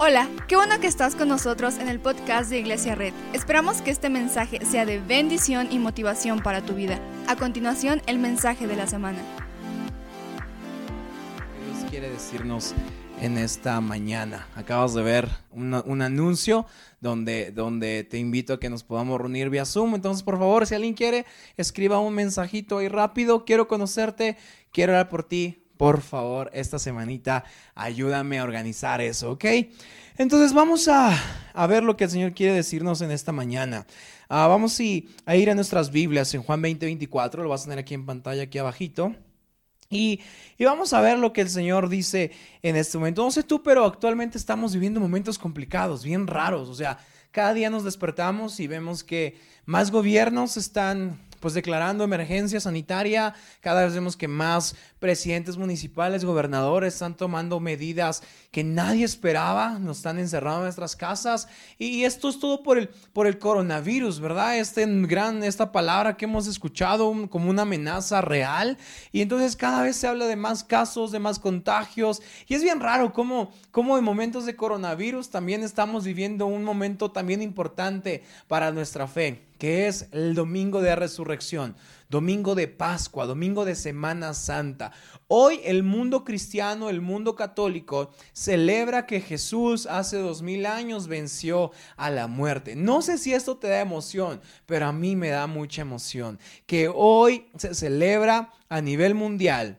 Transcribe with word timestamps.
Hola, 0.00 0.28
qué 0.46 0.54
bueno 0.54 0.78
que 0.78 0.86
estás 0.86 1.16
con 1.16 1.26
nosotros 1.26 1.76
en 1.78 1.88
el 1.88 1.98
podcast 1.98 2.50
de 2.50 2.60
Iglesia 2.60 2.94
Red. 2.94 3.12
Esperamos 3.32 3.82
que 3.82 3.90
este 3.90 4.08
mensaje 4.08 4.64
sea 4.64 4.86
de 4.86 5.00
bendición 5.00 5.72
y 5.72 5.80
motivación 5.80 6.40
para 6.40 6.64
tu 6.64 6.74
vida. 6.74 7.00
A 7.26 7.34
continuación, 7.34 8.00
el 8.06 8.20
mensaje 8.20 8.68
de 8.68 8.76
la 8.76 8.86
semana. 8.86 9.18
Dios 11.66 11.90
quiere 11.90 12.10
decirnos 12.10 12.74
en 13.20 13.38
esta 13.38 13.80
mañana. 13.80 14.46
Acabas 14.54 14.94
de 14.94 15.02
ver 15.02 15.28
un 15.50 16.00
anuncio 16.00 16.64
donde, 17.00 17.50
donde 17.50 18.04
te 18.04 18.18
invito 18.18 18.52
a 18.52 18.60
que 18.60 18.70
nos 18.70 18.84
podamos 18.84 19.20
reunir 19.20 19.50
vía 19.50 19.64
Zoom. 19.64 19.96
Entonces, 19.96 20.22
por 20.22 20.38
favor, 20.38 20.64
si 20.68 20.76
alguien 20.76 20.94
quiere, 20.94 21.26
escriba 21.56 21.98
un 21.98 22.14
mensajito 22.14 22.78
ahí 22.78 22.86
rápido. 22.86 23.44
Quiero 23.44 23.66
conocerte, 23.66 24.36
quiero 24.70 24.92
hablar 24.92 25.08
por 25.08 25.24
ti 25.24 25.67
por 25.78 26.02
favor, 26.02 26.50
esta 26.52 26.78
semanita 26.78 27.44
ayúdame 27.74 28.38
a 28.38 28.44
organizar 28.44 29.00
eso, 29.00 29.30
¿ok? 29.30 29.44
Entonces 30.18 30.52
vamos 30.52 30.88
a, 30.88 31.16
ver 31.68 31.84
lo 31.84 31.96
que 31.96 32.04
el 32.04 32.10
Señor 32.10 32.34
quiere 32.34 32.52
decirnos 32.52 33.00
en 33.00 33.12
esta 33.12 33.30
mañana. 33.30 33.86
Ah, 34.28 34.48
vamos 34.48 34.78
a 35.24 35.36
ir 35.36 35.50
a 35.50 35.54
nuestras 35.54 35.90
Biblias 35.90 36.34
en 36.34 36.42
Juan 36.42 36.60
20, 36.60 36.84
24, 36.84 37.44
lo 37.44 37.48
vas 37.48 37.62
a 37.62 37.64
tener 37.64 37.78
aquí 37.78 37.94
en 37.94 38.04
pantalla, 38.04 38.42
aquí 38.42 38.58
abajito. 38.58 39.14
Y, 39.88 40.20
y, 40.58 40.64
vamos 40.64 40.92
a 40.92 41.00
ver 41.00 41.18
lo 41.18 41.32
que 41.32 41.40
el 41.40 41.48
Señor 41.48 41.88
dice 41.88 42.32
en 42.62 42.76
este 42.76 42.98
momento. 42.98 43.24
No 43.24 43.30
sé 43.30 43.42
tú, 43.42 43.62
pero 43.62 43.86
actualmente 43.86 44.36
estamos 44.36 44.74
viviendo 44.74 45.00
momentos 45.00 45.38
complicados, 45.38 46.04
bien 46.04 46.26
raros. 46.26 46.68
O 46.68 46.74
sea, 46.74 46.98
cada 47.30 47.54
día 47.54 47.70
nos 47.70 47.84
despertamos 47.84 48.58
y 48.60 48.66
vemos 48.66 49.04
que 49.04 49.40
más 49.64 49.90
gobiernos 49.90 50.56
están 50.56 51.18
pues 51.40 51.54
declarando 51.54 52.04
emergencia 52.04 52.60
sanitaria. 52.60 53.34
Cada 53.60 53.84
vez 53.84 53.94
vemos 53.94 54.16
que 54.16 54.28
más 54.28 54.76
presidentes 54.98 55.56
municipales, 55.56 56.24
gobernadores 56.24 56.94
están 56.94 57.16
tomando 57.16 57.60
medidas 57.60 58.22
que 58.50 58.64
nadie 58.64 59.04
esperaba, 59.04 59.78
nos 59.78 59.98
están 59.98 60.18
encerrando 60.18 60.58
en 60.58 60.64
nuestras 60.64 60.96
casas. 60.96 61.48
Y 61.78 62.04
esto 62.04 62.28
es 62.28 62.38
todo 62.38 62.62
por 62.62 62.78
el, 62.78 62.88
por 63.12 63.26
el 63.26 63.38
coronavirus, 63.38 64.20
¿verdad? 64.20 64.58
Este 64.58 64.86
gran, 65.06 65.44
esta 65.44 65.72
palabra 65.72 66.16
que 66.16 66.24
hemos 66.24 66.46
escuchado 66.46 67.12
como 67.28 67.50
una 67.50 67.62
amenaza 67.62 68.20
real. 68.20 68.78
Y 69.12 69.20
entonces 69.20 69.56
cada 69.56 69.82
vez 69.82 69.96
se 69.96 70.06
habla 70.06 70.26
de 70.26 70.36
más 70.36 70.64
casos, 70.64 71.12
de 71.12 71.18
más 71.18 71.38
contagios. 71.38 72.22
Y 72.46 72.54
es 72.54 72.62
bien 72.62 72.80
raro 72.80 73.12
cómo, 73.12 73.52
cómo 73.70 73.98
en 73.98 74.04
momentos 74.04 74.46
de 74.46 74.56
coronavirus 74.56 75.30
también 75.30 75.62
estamos 75.62 76.04
viviendo 76.04 76.46
un 76.46 76.64
momento 76.64 77.10
también 77.10 77.42
importante 77.42 78.22
para 78.46 78.70
nuestra 78.70 79.06
fe 79.06 79.47
que 79.58 79.88
es 79.88 80.08
el 80.12 80.34
domingo 80.34 80.80
de 80.80 80.94
resurrección, 80.96 81.76
domingo 82.08 82.54
de 82.54 82.68
Pascua, 82.68 83.26
domingo 83.26 83.64
de 83.64 83.74
Semana 83.74 84.32
Santa. 84.32 84.92
Hoy 85.26 85.60
el 85.64 85.82
mundo 85.82 86.24
cristiano, 86.24 86.88
el 86.88 87.00
mundo 87.00 87.34
católico, 87.34 88.10
celebra 88.32 89.06
que 89.06 89.20
Jesús 89.20 89.86
hace 89.86 90.16
dos 90.18 90.40
mil 90.42 90.64
años 90.64 91.08
venció 91.08 91.72
a 91.96 92.10
la 92.10 92.28
muerte. 92.28 92.76
No 92.76 93.02
sé 93.02 93.18
si 93.18 93.34
esto 93.34 93.58
te 93.58 93.68
da 93.68 93.80
emoción, 93.80 94.40
pero 94.66 94.86
a 94.86 94.92
mí 94.92 95.16
me 95.16 95.28
da 95.28 95.46
mucha 95.46 95.82
emoción. 95.82 96.38
Que 96.66 96.88
hoy 96.88 97.48
se 97.56 97.74
celebra 97.74 98.52
a 98.68 98.80
nivel 98.80 99.14
mundial 99.14 99.78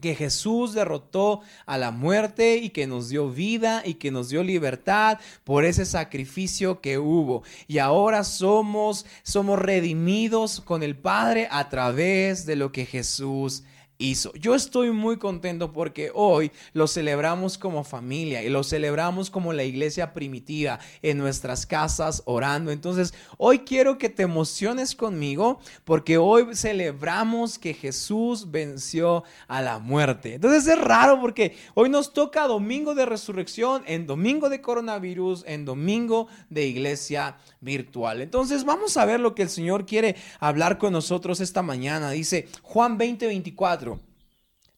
que 0.00 0.14
Jesús 0.14 0.74
derrotó 0.74 1.40
a 1.66 1.78
la 1.78 1.90
muerte 1.90 2.56
y 2.56 2.70
que 2.70 2.86
nos 2.86 3.08
dio 3.08 3.30
vida 3.30 3.82
y 3.84 3.94
que 3.94 4.10
nos 4.10 4.28
dio 4.28 4.42
libertad 4.42 5.18
por 5.44 5.64
ese 5.64 5.84
sacrificio 5.84 6.80
que 6.80 6.98
hubo. 6.98 7.42
Y 7.66 7.78
ahora 7.78 8.24
somos 8.24 9.06
somos 9.22 9.58
redimidos 9.58 10.60
con 10.60 10.82
el 10.82 10.96
Padre 10.96 11.48
a 11.50 11.68
través 11.68 12.46
de 12.46 12.56
lo 12.56 12.72
que 12.72 12.86
Jesús. 12.86 13.64
Yo 14.00 14.54
estoy 14.54 14.92
muy 14.92 15.16
contento 15.16 15.72
porque 15.72 16.12
hoy 16.14 16.52
lo 16.72 16.86
celebramos 16.86 17.58
como 17.58 17.82
familia 17.82 18.44
y 18.44 18.48
lo 18.48 18.62
celebramos 18.62 19.28
como 19.28 19.52
la 19.52 19.64
iglesia 19.64 20.14
primitiva 20.14 20.78
en 21.02 21.18
nuestras 21.18 21.66
casas 21.66 22.22
orando. 22.24 22.70
Entonces, 22.70 23.12
hoy 23.38 23.60
quiero 23.60 23.98
que 23.98 24.08
te 24.08 24.22
emociones 24.22 24.94
conmigo 24.94 25.58
porque 25.84 26.16
hoy 26.16 26.54
celebramos 26.54 27.58
que 27.58 27.74
Jesús 27.74 28.52
venció 28.52 29.24
a 29.48 29.62
la 29.62 29.80
muerte. 29.80 30.34
Entonces 30.34 30.68
es 30.68 30.78
raro 30.78 31.20
porque 31.20 31.56
hoy 31.74 31.88
nos 31.88 32.12
toca 32.12 32.46
domingo 32.46 32.94
de 32.94 33.04
resurrección, 33.04 33.82
en 33.86 34.06
domingo 34.06 34.48
de 34.48 34.60
coronavirus, 34.60 35.42
en 35.44 35.64
domingo 35.64 36.28
de 36.50 36.66
iglesia 36.66 37.36
virtual. 37.60 38.20
Entonces, 38.20 38.64
vamos 38.64 38.96
a 38.96 39.04
ver 39.04 39.18
lo 39.18 39.34
que 39.34 39.42
el 39.42 39.50
Señor 39.50 39.86
quiere 39.86 40.14
hablar 40.38 40.78
con 40.78 40.92
nosotros 40.92 41.40
esta 41.40 41.62
mañana. 41.62 42.12
Dice 42.12 42.46
Juan 42.62 42.96
20, 42.96 43.26
24. 43.26 43.87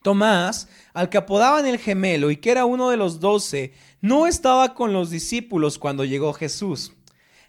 Tomás, 0.03 0.69
al 0.95 1.09
que 1.09 1.19
apodaban 1.19 1.67
el 1.67 1.79
gemelo 1.79 2.31
y 2.31 2.37
que 2.37 2.51
era 2.51 2.65
uno 2.65 2.91
de 2.91 2.97
los 2.97 3.21
doce, 3.21 3.73
no 4.01 4.27
estaba 4.27 4.75
con 4.75 4.93
los 4.93 5.11
discípulos 5.11 5.79
cuando 5.79 6.05
llegó 6.05 6.33
Jesús. 6.33 6.93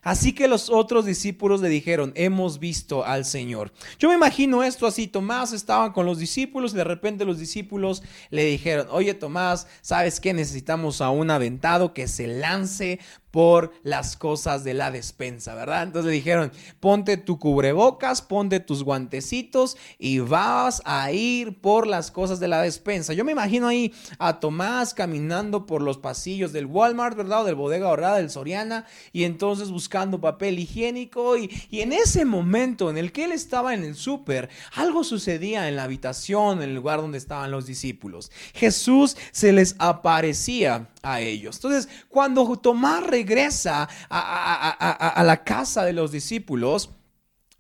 Así 0.04 0.34
que 0.34 0.48
los 0.48 0.72
otros 0.72 1.06
discípulos 1.06 1.62
le 1.62 1.70
dijeron, 1.70 2.12
hemos 2.16 2.58
visto 2.58 3.06
al 3.06 3.24
Señor. 3.24 3.72
Yo 4.00 4.10
me 4.10 4.16
imagino 4.16 4.64
esto 4.64 4.88
así, 4.88 5.08
Tomás 5.08 5.54
estaba 5.54 5.94
con 5.94 6.08
los 6.08 6.18
discípulos 6.18 6.74
y 6.74 6.78
de 6.78 6.84
repente 6.84 7.24
los 7.24 7.38
discípulos 7.38 8.02
le 8.32 8.46
dijeron, 8.46 8.88
oye 8.90 9.14
Tomás, 9.14 9.68
¿sabes 9.82 10.20
qué? 10.20 10.34
Necesitamos 10.34 11.02
a 11.02 11.12
un 11.12 11.30
aventado 11.30 11.94
que 11.94 12.08
se 12.08 12.26
lance 12.26 13.00
por 13.32 13.72
las 13.84 14.18
cosas 14.18 14.64
de 14.64 14.74
la 14.74 14.92
despensa, 14.92 15.56
¿verdad? 15.56 15.84
Entonces 15.84 16.10
le 16.10 16.16
dijeron, 16.16 16.52
ponte 16.80 17.18
tu 17.18 17.40
cubrebocas, 17.40 18.22
ponte 18.22 18.60
tus 18.60 18.84
guantecitos 18.84 19.78
y 19.98 20.20
vas 20.20 20.82
a 20.86 21.12
ir 21.12 21.60
por 21.60 21.88
las 21.88 22.12
cosas 22.12 22.40
de 22.40 22.50
la 22.50 22.62
despensa. 22.62 23.14
Yo 23.14 23.24
me 23.24 23.32
imagino 23.32 23.68
ahí 23.68 23.94
a 24.20 24.40
Tomás 24.40 24.94
caminando 24.94 25.66
por 25.66 25.82
los 25.82 25.98
pasillos 25.98 26.52
del 26.52 26.66
Walmart, 26.66 27.18
¿verdad? 27.18 27.42
O 27.42 27.46
del 27.46 27.56
bodega 27.56 27.88
ahorrada 27.88 28.18
del 28.18 28.30
Soriana 28.30 28.86
y 29.14 29.24
entonces 29.24 29.72
buscando 29.72 30.20
papel 30.20 30.60
higiénico 30.60 31.38
y, 31.38 31.50
y 31.70 31.82
en 31.82 31.94
ese 31.94 32.26
momento 32.26 32.90
en 32.90 32.98
el 32.98 33.12
que 33.12 33.24
él 33.24 33.32
estaba 33.32 33.74
en 33.74 33.84
el 33.84 33.96
súper, 33.96 34.50
algo 34.76 35.04
sucedía 35.04 35.70
en 35.70 35.78
la 35.78 35.84
habitación, 35.84 36.62
en 36.62 36.70
el 36.70 36.76
lugar 36.76 37.00
donde 37.00 37.18
estaban 37.18 37.52
los 37.52 37.66
discípulos. 37.66 38.32
Jesús 38.54 39.16
se 39.32 39.54
les 39.54 39.76
aparecía 39.80 40.90
a 41.02 41.22
ellos. 41.22 41.56
Entonces, 41.56 41.90
cuando 42.10 42.58
Tomás 42.58 43.04
regresa 43.22 43.88
a, 44.10 45.24
la 45.24 45.44
casa 45.44 45.84
de 45.84 45.94
los 45.94 46.12
discípulos, 46.12 46.90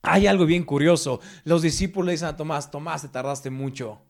hay 0.01 0.27
algo 0.27 0.45
bien 0.45 0.63
curioso. 0.63 1.19
Los 1.43 1.61
discípulos 1.61 2.07
le 2.07 2.11
dicen 2.13 2.29
a 2.29 2.37
Tomás, 2.37 2.71
Tomás, 2.71 3.03
te 3.03 3.09
tardaste 3.09 3.49
mucho. 3.49 4.01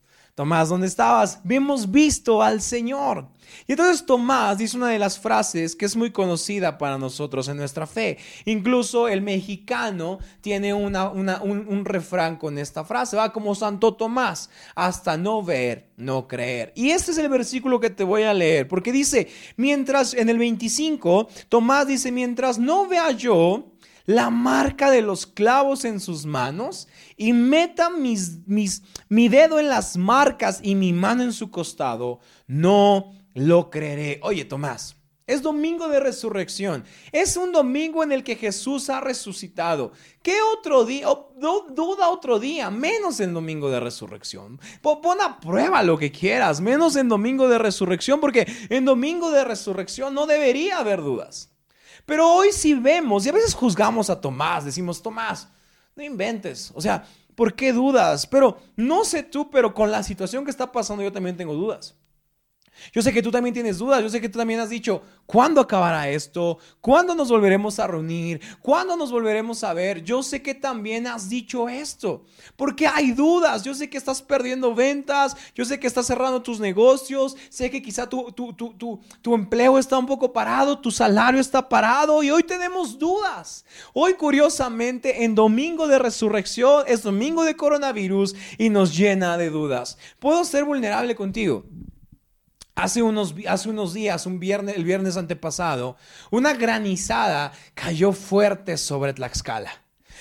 Tomás, 0.41 0.69
¿dónde 0.69 0.87
estabas? 0.87 1.39
Hemos 1.47 1.91
visto 1.91 2.41
al 2.41 2.63
Señor. 2.63 3.27
Y 3.67 3.73
entonces 3.73 4.07
Tomás 4.07 4.57
dice 4.57 4.75
una 4.75 4.87
de 4.87 4.97
las 4.97 5.19
frases 5.19 5.75
que 5.75 5.85
es 5.85 5.95
muy 5.95 6.09
conocida 6.09 6.79
para 6.79 6.97
nosotros 6.97 7.47
en 7.47 7.57
nuestra 7.57 7.85
fe. 7.85 8.17
Incluso 8.45 9.07
el 9.07 9.21
mexicano 9.21 10.17
tiene 10.41 10.73
un, 10.73 11.85
refrán 11.85 12.37
con 12.37 12.57
esta 12.57 12.83
frase, 12.83 13.17
va 13.17 13.31
como 13.31 13.53
Santo 13.53 13.93
Tomás, 13.93 14.49
hasta 14.73 15.15
no 15.15 15.43
ver, 15.43 15.89
no 15.95 16.27
creer. 16.27 16.73
Y 16.75 16.89
este 16.89 17.11
es 17.11 17.19
el 17.19 17.29
versículo 17.29 17.79
que 17.79 17.91
te 17.91 18.03
voy 18.03 18.23
a 18.23 18.33
leer, 18.33 18.67
porque 18.67 18.91
dice, 18.91 19.27
mientras 19.57 20.15
en 20.15 20.27
el 20.27 20.39
25, 20.39 21.27
Tomás 21.49 21.85
dice, 21.85 22.11
mientras 22.11 22.57
no 22.57 22.87
vea 22.87 23.11
yo 23.11 23.67
la 24.05 24.29
marca 24.29 24.91
de 24.91 25.01
los 25.01 25.27
clavos 25.27 25.85
en 25.85 25.99
sus 25.99 26.25
manos 26.25 26.87
y 27.17 27.33
meta 27.33 27.89
mis, 27.89 28.39
mi 29.09 29.29
dedo 29.29 29.59
en 29.59 29.69
las 29.69 29.97
marcas 29.97 30.59
y 30.63 30.75
mi 30.75 30.93
mano 30.93 31.23
en 31.23 31.33
su 31.33 31.51
costado, 31.51 32.19
no 32.47 33.13
lo 33.33 33.69
creeré. 33.69 34.19
Oye, 34.23 34.45
Tomás. 34.45 34.95
Es 35.27 35.41
domingo 35.41 35.87
de 35.87 36.01
resurrección. 36.01 36.83
Es 37.13 37.37
un 37.37 37.53
domingo 37.53 38.03
en 38.03 38.11
el 38.11 38.21
que 38.21 38.35
Jesús 38.35 38.89
ha 38.89 38.99
resucitado. 38.99 39.93
¿Qué 40.21 40.35
otro 40.57 40.83
día? 40.83 41.07
duda 41.37 42.09
otro 42.09 42.37
día, 42.37 42.69
menos 42.69 43.21
en 43.21 43.33
domingo 43.33 43.69
de 43.69 43.79
resurrección. 43.79 44.59
Pon 44.81 45.21
a 45.21 45.39
prueba 45.39 45.83
lo 45.83 45.97
que 45.97 46.11
quieras, 46.11 46.59
menos 46.59 46.97
en 46.97 47.07
domingo 47.07 47.47
de 47.47 47.59
resurrección, 47.59 48.19
porque 48.19 48.45
en 48.69 48.83
domingo 48.83 49.31
de 49.31 49.45
resurrección 49.45 50.13
no 50.13 50.27
debería 50.27 50.79
haber 50.79 51.01
dudas. 51.01 51.50
Pero 52.05 52.29
hoy 52.29 52.51
sí 52.51 52.73
vemos, 52.73 53.25
y 53.25 53.29
a 53.29 53.33
veces 53.33 53.53
juzgamos 53.53 54.09
a 54.09 54.19
Tomás, 54.19 54.65
decimos, 54.65 55.01
Tomás, 55.01 55.47
no 55.95 56.03
inventes, 56.03 56.71
o 56.73 56.81
sea, 56.81 57.05
¿por 57.35 57.53
qué 57.53 57.73
dudas? 57.73 58.25
Pero 58.27 58.57
no 58.75 59.03
sé 59.03 59.23
tú, 59.23 59.49
pero 59.49 59.73
con 59.73 59.91
la 59.91 60.03
situación 60.03 60.45
que 60.45 60.51
está 60.51 60.71
pasando 60.71 61.03
yo 61.03 61.11
también 61.11 61.37
tengo 61.37 61.53
dudas. 61.53 61.95
Yo 62.93 63.01
sé 63.01 63.13
que 63.13 63.21
tú 63.21 63.31
también 63.31 63.53
tienes 63.53 63.77
dudas, 63.77 64.01
yo 64.01 64.09
sé 64.09 64.19
que 64.19 64.29
tú 64.29 64.39
también 64.39 64.59
has 64.59 64.69
dicho, 64.69 65.01
¿cuándo 65.25 65.61
acabará 65.61 66.09
esto? 66.09 66.57
¿Cuándo 66.81 67.13
nos 67.13 67.29
volveremos 67.29 67.79
a 67.79 67.87
reunir? 67.87 68.41
¿Cuándo 68.61 68.95
nos 68.95 69.11
volveremos 69.11 69.63
a 69.63 69.73
ver? 69.73 70.03
Yo 70.03 70.23
sé 70.23 70.41
que 70.41 70.55
también 70.55 71.07
has 71.07 71.29
dicho 71.29 71.69
esto, 71.69 72.23
porque 72.55 72.87
hay 72.87 73.11
dudas, 73.11 73.63
yo 73.63 73.73
sé 73.73 73.89
que 73.89 73.97
estás 73.97 74.21
perdiendo 74.21 74.73
ventas, 74.73 75.37
yo 75.53 75.63
sé 75.63 75.79
que 75.79 75.87
estás 75.87 76.07
cerrando 76.07 76.41
tus 76.41 76.59
negocios, 76.59 77.37
sé 77.49 77.69
que 77.69 77.81
quizá 77.81 78.09
tu, 78.09 78.31
tu, 78.31 78.53
tu, 78.53 78.99
tu 79.21 79.35
empleo 79.35 79.77
está 79.77 79.97
un 79.97 80.07
poco 80.07 80.33
parado, 80.33 80.79
tu 80.79 80.91
salario 80.91 81.39
está 81.39 81.67
parado 81.69 82.23
y 82.23 82.31
hoy 82.31 82.43
tenemos 82.43 82.97
dudas. 82.97 83.63
Hoy 83.93 84.15
curiosamente 84.15 85.23
en 85.23 85.35
domingo 85.35 85.87
de 85.87 85.99
resurrección 85.99 86.83
es 86.87 87.03
domingo 87.03 87.43
de 87.43 87.55
coronavirus 87.55 88.35
y 88.57 88.69
nos 88.69 88.95
llena 88.97 89.37
de 89.37 89.49
dudas. 89.49 89.97
¿Puedo 90.19 90.43
ser 90.45 90.65
vulnerable 90.65 91.15
contigo? 91.15 91.63
Hace 92.75 93.01
unos, 93.01 93.35
hace 93.47 93.69
unos 93.69 93.93
días, 93.93 94.25
un 94.25 94.39
viernes, 94.39 94.77
el 94.77 94.85
viernes 94.85 95.17
antepasado, 95.17 95.97
una 96.29 96.53
granizada 96.53 97.51
cayó 97.73 98.13
fuerte 98.13 98.77
sobre 98.77 99.13
Tlaxcala. 99.13 99.71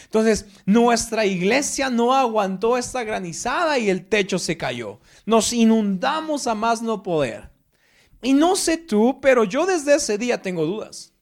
Entonces, 0.04 0.46
nuestra 0.64 1.26
iglesia 1.26 1.90
no 1.90 2.14
aguantó 2.14 2.76
esta 2.76 3.04
granizada 3.04 3.78
y 3.78 3.90
el 3.90 4.06
techo 4.06 4.38
se 4.38 4.56
cayó. 4.56 4.98
Nos 5.26 5.52
inundamos 5.52 6.46
a 6.46 6.54
más 6.54 6.82
no 6.82 7.02
poder. 7.02 7.50
Y 8.22 8.32
no 8.32 8.56
sé 8.56 8.76
tú, 8.76 9.20
pero 9.20 9.44
yo 9.44 9.66
desde 9.66 9.94
ese 9.94 10.18
día 10.18 10.42
tengo 10.42 10.66
dudas. 10.66 11.12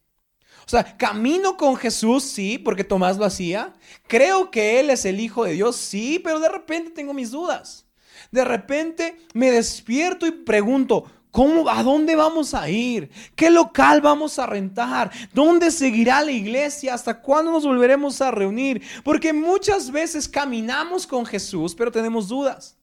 O 0.67 0.71
sea, 0.71 0.97
camino 0.97 1.57
con 1.57 1.77
Jesús, 1.77 2.25
sí, 2.25 2.59
porque 2.59 2.85
Tomás 2.85 3.17
lo 3.17 3.25
hacía. 3.25 3.73
Creo 4.07 4.51
que 4.51 4.81
Él 4.81 4.91
es 4.91 5.05
el 5.05 5.21
Hijo 5.21 5.45
de 5.45 5.53
Dios, 5.53 5.77
sí, 5.77 6.21
pero 6.23 6.41
de 6.41 6.49
repente 6.49 6.91
tengo 6.91 7.15
mis 7.15 7.31
dudas. 7.31 7.87
De 8.31 8.45
repente 8.45 9.17
me 9.33 9.51
despierto 9.51 10.27
y 10.27 10.31
pregunto, 10.31 11.11
¿Cómo, 11.31 11.69
¿A 11.69 11.83
dónde 11.83 12.17
vamos 12.17 12.55
a 12.55 12.69
ir? 12.69 13.11
¿Qué 13.37 13.51
local 13.51 14.01
vamos 14.01 14.39
a 14.39 14.47
rentar? 14.47 15.11
¿Dónde 15.35 15.71
seguirá 15.71 16.23
la 16.23 16.33
iglesia? 16.33 16.95
¿Hasta 16.95 17.21
cuándo 17.21 17.53
nos 17.53 17.65
volveremos 17.65 18.21
a 18.21 18.31
reunir? 18.31 18.83
Porque 19.05 19.33
muchas 19.33 19.91
veces 19.91 20.29
caminamos 20.29 21.07
con 21.07 21.27
Jesús, 21.27 21.75
pero 21.75 21.93
tenemos 21.93 22.29
dudas. 22.29 22.79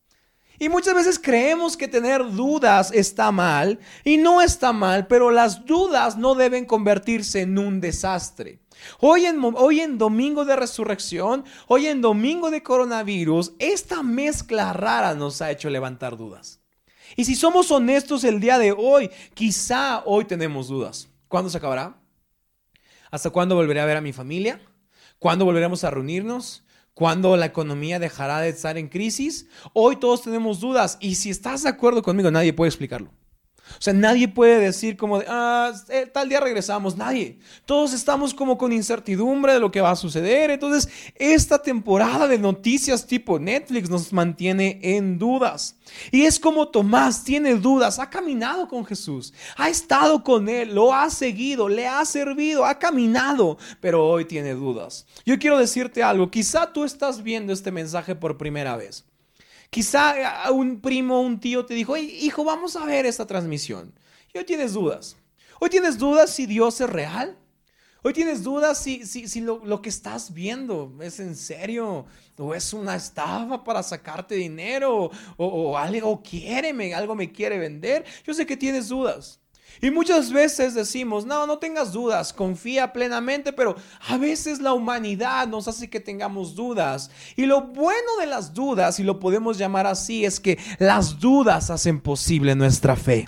Y 0.58 0.70
muchas 0.70 0.96
veces 0.96 1.20
creemos 1.20 1.76
que 1.76 1.88
tener 1.88 2.24
dudas 2.32 2.92
está 2.94 3.32
mal 3.32 3.80
y 4.04 4.18
no 4.18 4.42
está 4.42 4.72
mal, 4.72 5.08
pero 5.08 5.32
las 5.32 5.66
dudas 5.66 6.18
no 6.18 6.36
deben 6.36 6.66
convertirse 6.66 7.42
en 7.42 7.58
un 7.58 7.82
desastre. 7.82 8.60
Hoy 9.00 9.26
en, 9.26 9.42
hoy 9.44 9.82
en 9.82 9.98
domingo 9.98 10.46
de 10.46 10.56
resurrección, 10.56 11.44
hoy 11.68 11.88
en 11.88 12.02
domingo 12.02 12.52
de 12.52 12.64
coronavirus, 12.64 13.54
esta 13.60 14.02
mezcla 14.04 14.72
rara 14.72 15.14
nos 15.14 15.42
ha 15.42 15.52
hecho 15.52 15.70
levantar 15.70 16.16
dudas. 16.16 16.62
Y 17.16 17.26
si 17.26 17.36
somos 17.36 17.72
honestos 17.72 18.24
el 18.24 18.40
día 18.40 18.58
de 18.58 18.72
hoy, 18.72 19.10
quizá 19.34 20.04
hoy 20.06 20.26
tenemos 20.26 20.68
dudas. 20.68 21.08
¿Cuándo 21.28 21.50
se 21.50 21.58
acabará? 21.58 21.98
¿Hasta 23.10 23.30
cuándo 23.30 23.56
volveré 23.56 23.80
a 23.80 23.86
ver 23.86 23.98
a 23.98 24.02
mi 24.02 24.12
familia? 24.12 24.60
¿Cuándo 25.20 25.46
volveremos 25.46 25.84
a 25.84 25.92
reunirnos? 25.92 26.64
¿Cuándo 26.94 27.36
la 27.38 27.46
economía 27.46 28.00
dejará 28.00 28.40
de 28.40 28.50
estar 28.50 28.78
en 28.78 28.90
crisis? 28.90 29.48
Hoy 29.74 29.98
todos 29.98 30.24
tenemos 30.24 30.60
dudas 30.60 30.98
y 31.00 31.16
si 31.16 31.30
estás 31.30 31.64
de 31.64 31.70
acuerdo 31.70 32.02
conmigo, 32.02 32.32
nadie 32.32 32.54
puede 32.54 32.70
explicarlo. 32.70 33.12
O 33.72 33.82
sea, 33.82 33.94
nadie 33.94 34.28
puede 34.28 34.60
decir 34.60 34.96
como 34.98 35.20
de, 35.20 35.26
ah, 35.28 35.74
eh, 35.90 36.06
tal 36.06 36.30
día 36.30 36.40
regresamos, 36.40 36.96
nadie. 36.96 37.40
Todos 37.66 37.94
estamos 37.94 38.34
como 38.34 38.58
con 38.58 38.72
incertidumbre 38.72 39.54
de 39.54 39.60
lo 39.60 39.72
que 39.72 39.82
va 39.82 39.92
a 39.92 39.96
suceder. 39.96 40.52
Entonces, 40.52 40.90
esta 41.16 41.62
temporada 41.62 42.28
de 42.28 42.38
noticias 42.38 43.06
tipo 43.06 43.40
Netflix 43.40 43.90
nos 43.90 44.14
mantiene 44.14 44.80
en 44.82 45.18
dudas. 45.18 45.78
Y 46.12 46.24
es 46.24 46.40
como 46.40 46.68
Tomás 46.68 47.24
tiene 47.24 47.56
dudas, 47.56 48.00
ha 48.00 48.10
caminado 48.10 48.68
con 48.68 48.86
Jesús, 48.86 49.34
ha 49.58 49.70
estado 49.70 50.24
con 50.24 50.50
Él, 50.50 50.74
lo 50.74 50.94
ha 50.94 51.10
seguido, 51.10 51.70
le 51.70 51.88
ha 51.88 52.04
servido, 52.06 52.66
ha 52.66 52.80
caminado, 52.80 53.58
pero 53.82 54.08
hoy 54.08 54.26
tiene 54.26 54.54
dudas. 54.54 55.06
Yo 55.26 55.38
quiero 55.38 55.58
decirte 55.58 56.04
algo, 56.04 56.32
quizá 56.32 56.72
tú 56.72 56.84
estás 56.84 57.22
viendo 57.22 57.54
este 57.54 57.72
mensaje 57.72 58.16
por 58.16 58.38
primera 58.38 58.76
vez. 58.78 59.06
Quizá 59.70 60.52
un 60.52 60.80
primo, 60.80 61.22
un 61.22 61.40
tío 61.40 61.66
te 61.66 61.74
dijo, 61.74 61.98
hijo, 61.98 62.44
vamos 62.44 62.76
a 62.76 62.86
ver 62.86 63.06
esta 63.06 63.26
transmisión. 63.26 63.94
Y 64.34 64.38
hoy 64.38 64.46
tienes 64.46 64.74
dudas. 64.74 65.18
Hoy 65.60 65.70
tienes 65.70 65.98
dudas 65.98 66.30
si 66.30 66.46
Dios 66.46 66.80
es 66.82 66.90
real. 66.90 67.38
Hoy 68.04 68.14
tienes 68.14 68.44
dudas 68.44 68.78
si, 68.78 69.04
si, 69.06 69.42
lo, 69.42 69.82
que 69.82 69.90
estás 69.90 70.32
viendo 70.32 70.96
es 71.02 71.20
en 71.20 71.36
serio 71.36 72.06
o 72.38 72.54
es 72.54 72.72
una 72.72 72.96
estafa 72.96 73.64
para 73.64 73.82
sacarte 73.82 74.36
dinero 74.36 75.10
o, 75.38 75.46
o 75.48 75.76
algo 75.76 76.22
quiere, 76.22 76.94
algo 76.94 77.16
me 77.16 77.32
quiere 77.32 77.58
vender. 77.58 78.06
Yo 78.24 78.34
sé 78.36 78.46
que 78.46 78.58
tienes 78.58 78.90
dudas. 78.90 79.40
Y 79.82 79.92
muchas 79.92 80.32
veces 80.32 80.74
decimos, 80.74 81.26
no, 81.26 81.46
no 81.46 81.60
tengas 81.60 81.92
dudas, 81.92 82.32
confía 82.32 82.94
plenamente, 82.94 83.52
pero 83.52 83.76
a 84.08 84.18
veces 84.18 84.62
la 84.62 84.74
humanidad 84.74 85.48
nos 85.48 85.68
hace 85.68 85.90
que 85.90 86.00
tengamos 86.00 86.56
dudas. 86.56 87.12
Y 87.36 87.46
lo 87.46 87.62
bueno 87.62 88.18
de 88.20 88.26
las 88.26 88.54
dudas, 88.54 89.00
y 89.00 89.04
lo 89.04 89.20
podemos 89.20 89.58
llamar 89.58 89.86
así, 89.86 90.24
es 90.24 90.40
que 90.40 90.58
las 90.80 91.20
dudas 91.20 91.70
hacen 91.70 92.00
posible 92.00 92.56
nuestra 92.56 92.96
fe. 92.96 93.28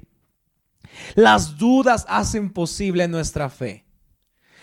Las 1.16 1.58
dudas 1.58 2.06
hacen 2.08 2.52
posible 2.52 3.08
nuestra 3.08 3.50
fe. 3.50 3.86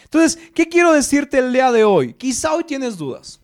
Entonces, 0.05 0.39
¿qué 0.55 0.69
quiero 0.69 0.93
decirte 0.93 1.39
el 1.39 1.53
día 1.53 1.71
de 1.73 1.85
hoy? 1.85 2.15
Quizá 2.15 2.55
hoy 2.55 2.65
tienes 2.65 2.97
dudas. 2.97 3.41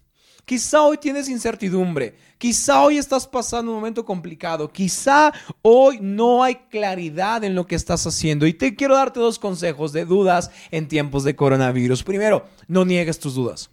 Quizá 0.50 0.82
hoy 0.82 0.98
tienes 0.98 1.28
incertidumbre. 1.28 2.16
Quizá 2.36 2.82
hoy 2.82 2.98
estás 2.98 3.24
pasando 3.24 3.70
un 3.70 3.76
momento 3.76 4.04
complicado. 4.04 4.68
Quizá 4.68 5.32
hoy 5.62 6.00
no 6.00 6.42
hay 6.42 6.56
claridad 6.68 7.44
en 7.44 7.54
lo 7.54 7.68
que 7.68 7.76
estás 7.76 8.04
haciendo. 8.04 8.48
Y 8.48 8.54
te 8.54 8.74
quiero 8.74 8.96
darte 8.96 9.20
dos 9.20 9.38
consejos 9.38 9.92
de 9.92 10.04
dudas 10.04 10.50
en 10.72 10.88
tiempos 10.88 11.22
de 11.22 11.36
coronavirus. 11.36 12.02
Primero, 12.02 12.48
no 12.66 12.84
niegues 12.84 13.20
tus 13.20 13.36
dudas. 13.36 13.70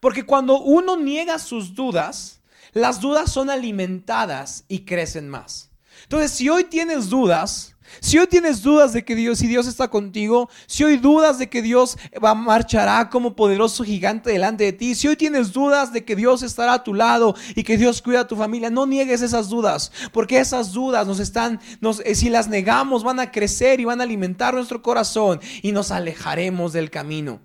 Porque 0.00 0.24
cuando 0.24 0.58
uno 0.58 0.96
niega 0.96 1.38
sus 1.38 1.76
dudas, 1.76 2.40
las 2.72 3.00
dudas 3.00 3.30
son 3.30 3.48
alimentadas 3.48 4.64
y 4.66 4.80
crecen 4.80 5.28
más. 5.28 5.70
Entonces, 6.02 6.32
si 6.32 6.48
hoy 6.48 6.64
tienes 6.64 7.08
dudas, 7.08 7.74
si 8.00 8.18
hoy 8.18 8.26
tienes 8.26 8.62
dudas 8.62 8.92
de 8.92 9.04
que 9.04 9.14
Dios, 9.14 9.38
si 9.38 9.46
Dios 9.46 9.66
está 9.66 9.88
contigo, 9.88 10.48
si 10.66 10.84
hoy 10.84 10.96
dudas 10.96 11.38
de 11.38 11.48
que 11.48 11.62
Dios 11.62 11.96
va, 12.22 12.34
marchará 12.34 13.08
como 13.10 13.36
poderoso 13.36 13.84
gigante 13.84 14.30
delante 14.30 14.64
de 14.64 14.72
ti, 14.72 14.94
si 14.94 15.08
hoy 15.08 15.16
tienes 15.16 15.52
dudas 15.52 15.92
de 15.92 16.04
que 16.04 16.16
Dios 16.16 16.42
estará 16.42 16.74
a 16.74 16.84
tu 16.84 16.94
lado 16.94 17.34
y 17.54 17.62
que 17.62 17.76
Dios 17.76 18.02
cuida 18.02 18.20
a 18.20 18.28
tu 18.28 18.36
familia, 18.36 18.70
no 18.70 18.86
niegues 18.86 19.22
esas 19.22 19.48
dudas, 19.48 19.92
porque 20.12 20.38
esas 20.38 20.72
dudas 20.72 21.06
nos 21.06 21.20
están, 21.20 21.60
nos, 21.80 22.00
eh, 22.00 22.14
si 22.14 22.30
las 22.30 22.48
negamos, 22.48 23.04
van 23.04 23.20
a 23.20 23.30
crecer 23.30 23.80
y 23.80 23.84
van 23.84 24.00
a 24.00 24.04
alimentar 24.04 24.54
nuestro 24.54 24.82
corazón 24.82 25.40
y 25.62 25.72
nos 25.72 25.90
alejaremos 25.90 26.72
del 26.72 26.90
camino. 26.90 27.40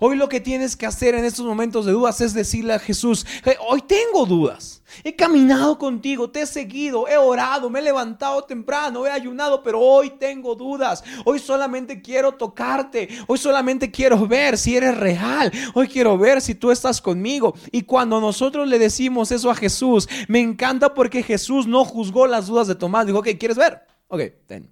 Hoy 0.00 0.16
lo 0.16 0.28
que 0.28 0.40
tienes 0.40 0.76
que 0.76 0.86
hacer 0.86 1.14
en 1.14 1.24
estos 1.24 1.44
momentos 1.44 1.86
de 1.86 1.92
dudas 1.92 2.20
es 2.20 2.34
decirle 2.34 2.74
a 2.74 2.78
Jesús, 2.78 3.26
hoy 3.68 3.82
tengo 3.82 4.26
dudas. 4.26 4.82
He 5.02 5.16
caminado 5.16 5.78
contigo, 5.78 6.30
te 6.30 6.42
he 6.42 6.46
seguido, 6.46 7.08
he 7.08 7.16
orado, 7.16 7.68
me 7.68 7.80
he 7.80 7.82
levantado 7.82 8.42
temprano, 8.42 9.06
he 9.06 9.10
ayunado, 9.10 9.62
pero 9.62 9.80
hoy 9.80 10.10
tengo 10.10 10.54
dudas. 10.54 11.02
Hoy 11.24 11.38
solamente 11.38 12.00
quiero 12.00 12.32
tocarte. 12.32 13.08
Hoy 13.26 13.38
solamente 13.38 13.90
quiero 13.90 14.26
ver 14.26 14.56
si 14.56 14.76
eres 14.76 14.96
real. 14.96 15.50
Hoy 15.74 15.88
quiero 15.88 16.16
ver 16.16 16.40
si 16.40 16.54
tú 16.54 16.70
estás 16.70 17.00
conmigo. 17.00 17.54
Y 17.72 17.82
cuando 17.82 18.20
nosotros 18.20 18.68
le 18.68 18.78
decimos 18.78 19.32
eso 19.32 19.50
a 19.50 19.54
Jesús, 19.54 20.08
me 20.28 20.40
encanta 20.40 20.94
porque 20.94 21.22
Jesús 21.22 21.66
no 21.66 21.84
juzgó 21.84 22.26
las 22.26 22.46
dudas 22.46 22.68
de 22.68 22.74
Tomás. 22.74 23.06
Dijo, 23.06 23.18
ok, 23.18 23.28
¿quieres 23.38 23.56
ver? 23.56 23.82
Ok, 24.08 24.22
ten. 24.46 24.70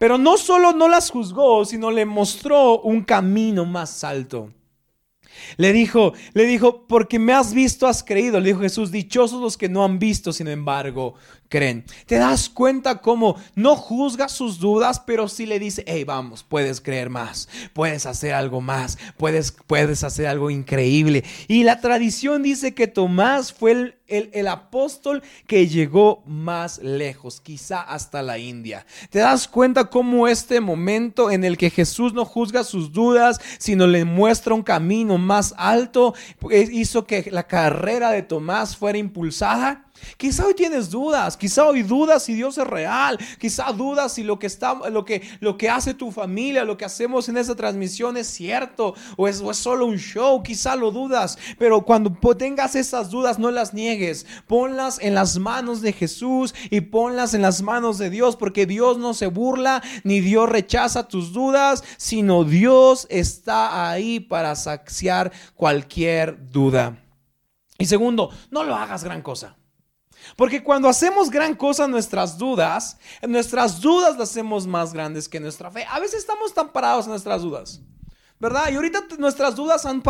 Pero 0.00 0.16
no 0.16 0.38
solo 0.38 0.72
no 0.72 0.88
las 0.88 1.10
juzgó, 1.10 1.66
sino 1.66 1.90
le 1.90 2.06
mostró 2.06 2.80
un 2.80 3.04
camino 3.04 3.66
más 3.66 4.02
alto. 4.02 4.50
Le 5.58 5.74
dijo, 5.74 6.14
le 6.32 6.46
dijo, 6.46 6.86
porque 6.86 7.18
me 7.18 7.34
has 7.34 7.52
visto, 7.52 7.86
has 7.86 8.02
creído. 8.02 8.40
Le 8.40 8.48
dijo 8.48 8.60
Jesús, 8.60 8.90
dichosos 8.90 9.42
los 9.42 9.58
que 9.58 9.68
no 9.68 9.84
han 9.84 9.98
visto, 9.98 10.32
sin 10.32 10.48
embargo, 10.48 11.16
creen. 11.50 11.84
¿Te 12.06 12.14
das 12.16 12.48
cuenta 12.48 13.02
cómo 13.02 13.36
no 13.54 13.76
juzga 13.76 14.28
sus 14.28 14.58
dudas, 14.58 15.00
pero 15.00 15.28
sí 15.28 15.44
le 15.44 15.58
dice, 15.58 15.84
hey, 15.86 16.04
vamos, 16.04 16.44
puedes 16.44 16.80
creer 16.80 17.10
más, 17.10 17.48
puedes 17.74 18.06
hacer 18.06 18.32
algo 18.32 18.62
más, 18.62 18.96
puedes, 19.18 19.52
puedes 19.66 20.02
hacer 20.04 20.26
algo 20.26 20.50
increíble. 20.50 21.24
Y 21.48 21.64
la 21.64 21.80
tradición 21.80 22.42
dice 22.42 22.72
que 22.72 22.86
Tomás 22.86 23.52
fue 23.52 23.72
el, 23.72 23.94
el, 24.06 24.30
el 24.32 24.48
apóstol 24.48 25.22
que 25.46 25.66
llegó 25.66 26.22
más 26.24 26.78
lejos, 26.78 27.40
quizá 27.40 27.80
hasta 27.80 28.22
la 28.22 28.38
India. 28.38 28.86
¿Te 29.10 29.18
das 29.18 29.48
cuenta 29.48 29.90
cómo 29.90 30.28
este 30.28 30.60
momento 30.60 31.30
en 31.30 31.44
el 31.44 31.58
que 31.58 31.70
Jesús 31.70 32.14
no 32.14 32.24
juzga 32.24 32.62
sus 32.62 32.92
dudas, 32.92 33.40
sino 33.58 33.88
le 33.88 34.04
muestra 34.04 34.54
un 34.54 34.62
camino 34.62 35.18
más 35.18 35.52
alto, 35.56 36.14
pues, 36.38 36.70
hizo 36.70 37.06
que 37.06 37.28
la 37.32 37.48
carrera 37.48 38.12
de 38.12 38.22
Tomás 38.22 38.76
fuera 38.76 38.98
impulsada? 38.98 39.89
Quizá 40.16 40.46
hoy 40.46 40.54
tienes 40.54 40.90
dudas, 40.90 41.36
quizá 41.36 41.64
hoy 41.66 41.82
dudas 41.82 42.24
si 42.24 42.34
Dios 42.34 42.58
es 42.58 42.66
real, 42.66 43.18
quizá 43.38 43.72
dudas 43.72 44.14
si 44.14 44.22
lo 44.22 44.38
que, 44.38 44.46
está, 44.46 44.74
lo 44.90 45.04
que, 45.04 45.22
lo 45.40 45.56
que 45.56 45.68
hace 45.68 45.94
tu 45.94 46.10
familia, 46.10 46.64
lo 46.64 46.76
que 46.76 46.84
hacemos 46.84 47.28
en 47.28 47.36
esta 47.36 47.54
transmisión 47.54 48.16
es 48.16 48.26
cierto 48.26 48.94
o 49.16 49.28
es, 49.28 49.40
o 49.40 49.50
es 49.50 49.56
solo 49.56 49.86
un 49.86 49.98
show, 49.98 50.42
quizá 50.42 50.76
lo 50.76 50.90
dudas, 50.90 51.38
pero 51.58 51.82
cuando 51.82 52.12
tengas 52.36 52.74
esas 52.74 53.10
dudas 53.10 53.38
no 53.38 53.50
las 53.50 53.74
niegues, 53.74 54.26
ponlas 54.46 54.98
en 55.00 55.14
las 55.14 55.38
manos 55.38 55.80
de 55.80 55.92
Jesús 55.92 56.54
y 56.70 56.80
ponlas 56.82 57.34
en 57.34 57.42
las 57.42 57.62
manos 57.62 57.98
de 57.98 58.10
Dios, 58.10 58.36
porque 58.36 58.66
Dios 58.66 58.98
no 58.98 59.14
se 59.14 59.26
burla 59.26 59.82
ni 60.04 60.20
Dios 60.20 60.48
rechaza 60.48 61.08
tus 61.08 61.32
dudas, 61.32 61.84
sino 61.96 62.44
Dios 62.44 63.06
está 63.10 63.90
ahí 63.90 64.20
para 64.20 64.54
saciar 64.54 65.32
cualquier 65.54 66.50
duda. 66.50 66.98
Y 67.78 67.86
segundo, 67.86 68.30
no 68.50 68.62
lo 68.62 68.74
hagas 68.74 69.04
gran 69.04 69.22
cosa. 69.22 69.56
Porque 70.36 70.62
cuando 70.62 70.88
hacemos 70.88 71.30
gran 71.30 71.54
cosa 71.54 71.88
nuestras 71.88 72.38
dudas, 72.38 72.98
nuestras 73.26 73.80
dudas 73.80 74.16
las 74.16 74.30
hacemos 74.30 74.66
más 74.66 74.92
grandes 74.92 75.28
que 75.28 75.40
nuestra 75.40 75.70
fe. 75.70 75.84
A 75.90 75.98
veces 76.00 76.20
estamos 76.20 76.54
tan 76.54 76.70
parados 76.72 77.06
en 77.06 77.10
nuestras 77.10 77.42
dudas. 77.42 77.80
¿verdad? 78.40 78.70
Y 78.72 78.76
ahorita 78.76 79.04
nuestras 79.18 79.54
dudas 79.54 79.84
han, 79.84 80.02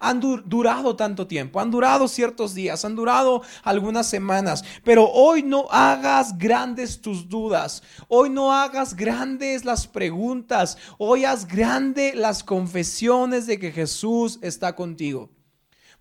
han, 0.00 0.20
durado 0.46 0.96
tanto 0.96 1.26
tiempo, 1.26 1.60
han 1.60 1.70
durado 1.70 2.08
ciertos 2.08 2.54
días, 2.54 2.82
han 2.86 2.96
durado 2.96 3.42
algunas 3.62 4.08
semanas, 4.08 4.64
pero 4.82 5.06
hoy 5.10 5.42
no 5.42 5.68
hagas 5.70 6.38
grandes 6.38 7.02
tus 7.02 7.28
dudas, 7.28 7.82
hoy 8.08 8.30
no 8.30 8.54
hagas 8.54 8.96
grandes 8.96 9.66
las 9.66 9.86
preguntas, 9.86 10.78
hoy 10.96 11.26
haz 11.26 11.46
grande 11.46 12.14
las 12.14 12.42
confesiones 12.42 13.46
de 13.46 13.58
que 13.58 13.70
Jesús 13.70 14.38
está 14.40 14.74
contigo. 14.74 15.28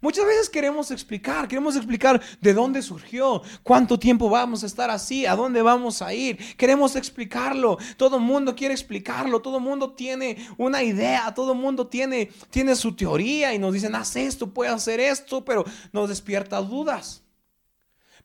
Muchas 0.01 0.25
veces 0.25 0.49
queremos 0.49 0.89
explicar, 0.89 1.47
queremos 1.47 1.75
explicar 1.75 2.19
de 2.41 2.53
dónde 2.55 2.81
surgió, 2.81 3.43
cuánto 3.61 3.99
tiempo 3.99 4.31
vamos 4.31 4.63
a 4.63 4.65
estar 4.65 4.89
así, 4.89 5.27
a 5.27 5.35
dónde 5.35 5.61
vamos 5.61 6.01
a 6.01 6.11
ir. 6.11 6.37
Queremos 6.57 6.95
explicarlo. 6.95 7.77
Todo 7.97 8.17
el 8.17 8.23
mundo 8.23 8.55
quiere 8.55 8.73
explicarlo, 8.73 9.43
todo 9.43 9.57
el 9.57 9.63
mundo 9.63 9.93
tiene 9.93 10.37
una 10.57 10.81
idea, 10.81 11.31
todo 11.35 11.51
el 11.51 11.59
mundo 11.59 11.85
tiene, 11.85 12.31
tiene 12.49 12.75
su 12.75 12.95
teoría 12.95 13.53
y 13.53 13.59
nos 13.59 13.73
dicen, 13.73 13.93
haz 13.93 14.15
esto, 14.15 14.51
puedes 14.51 14.73
hacer 14.73 14.99
esto, 14.99 15.45
pero 15.45 15.63
nos 15.93 16.09
despierta 16.09 16.59
dudas. 16.61 17.21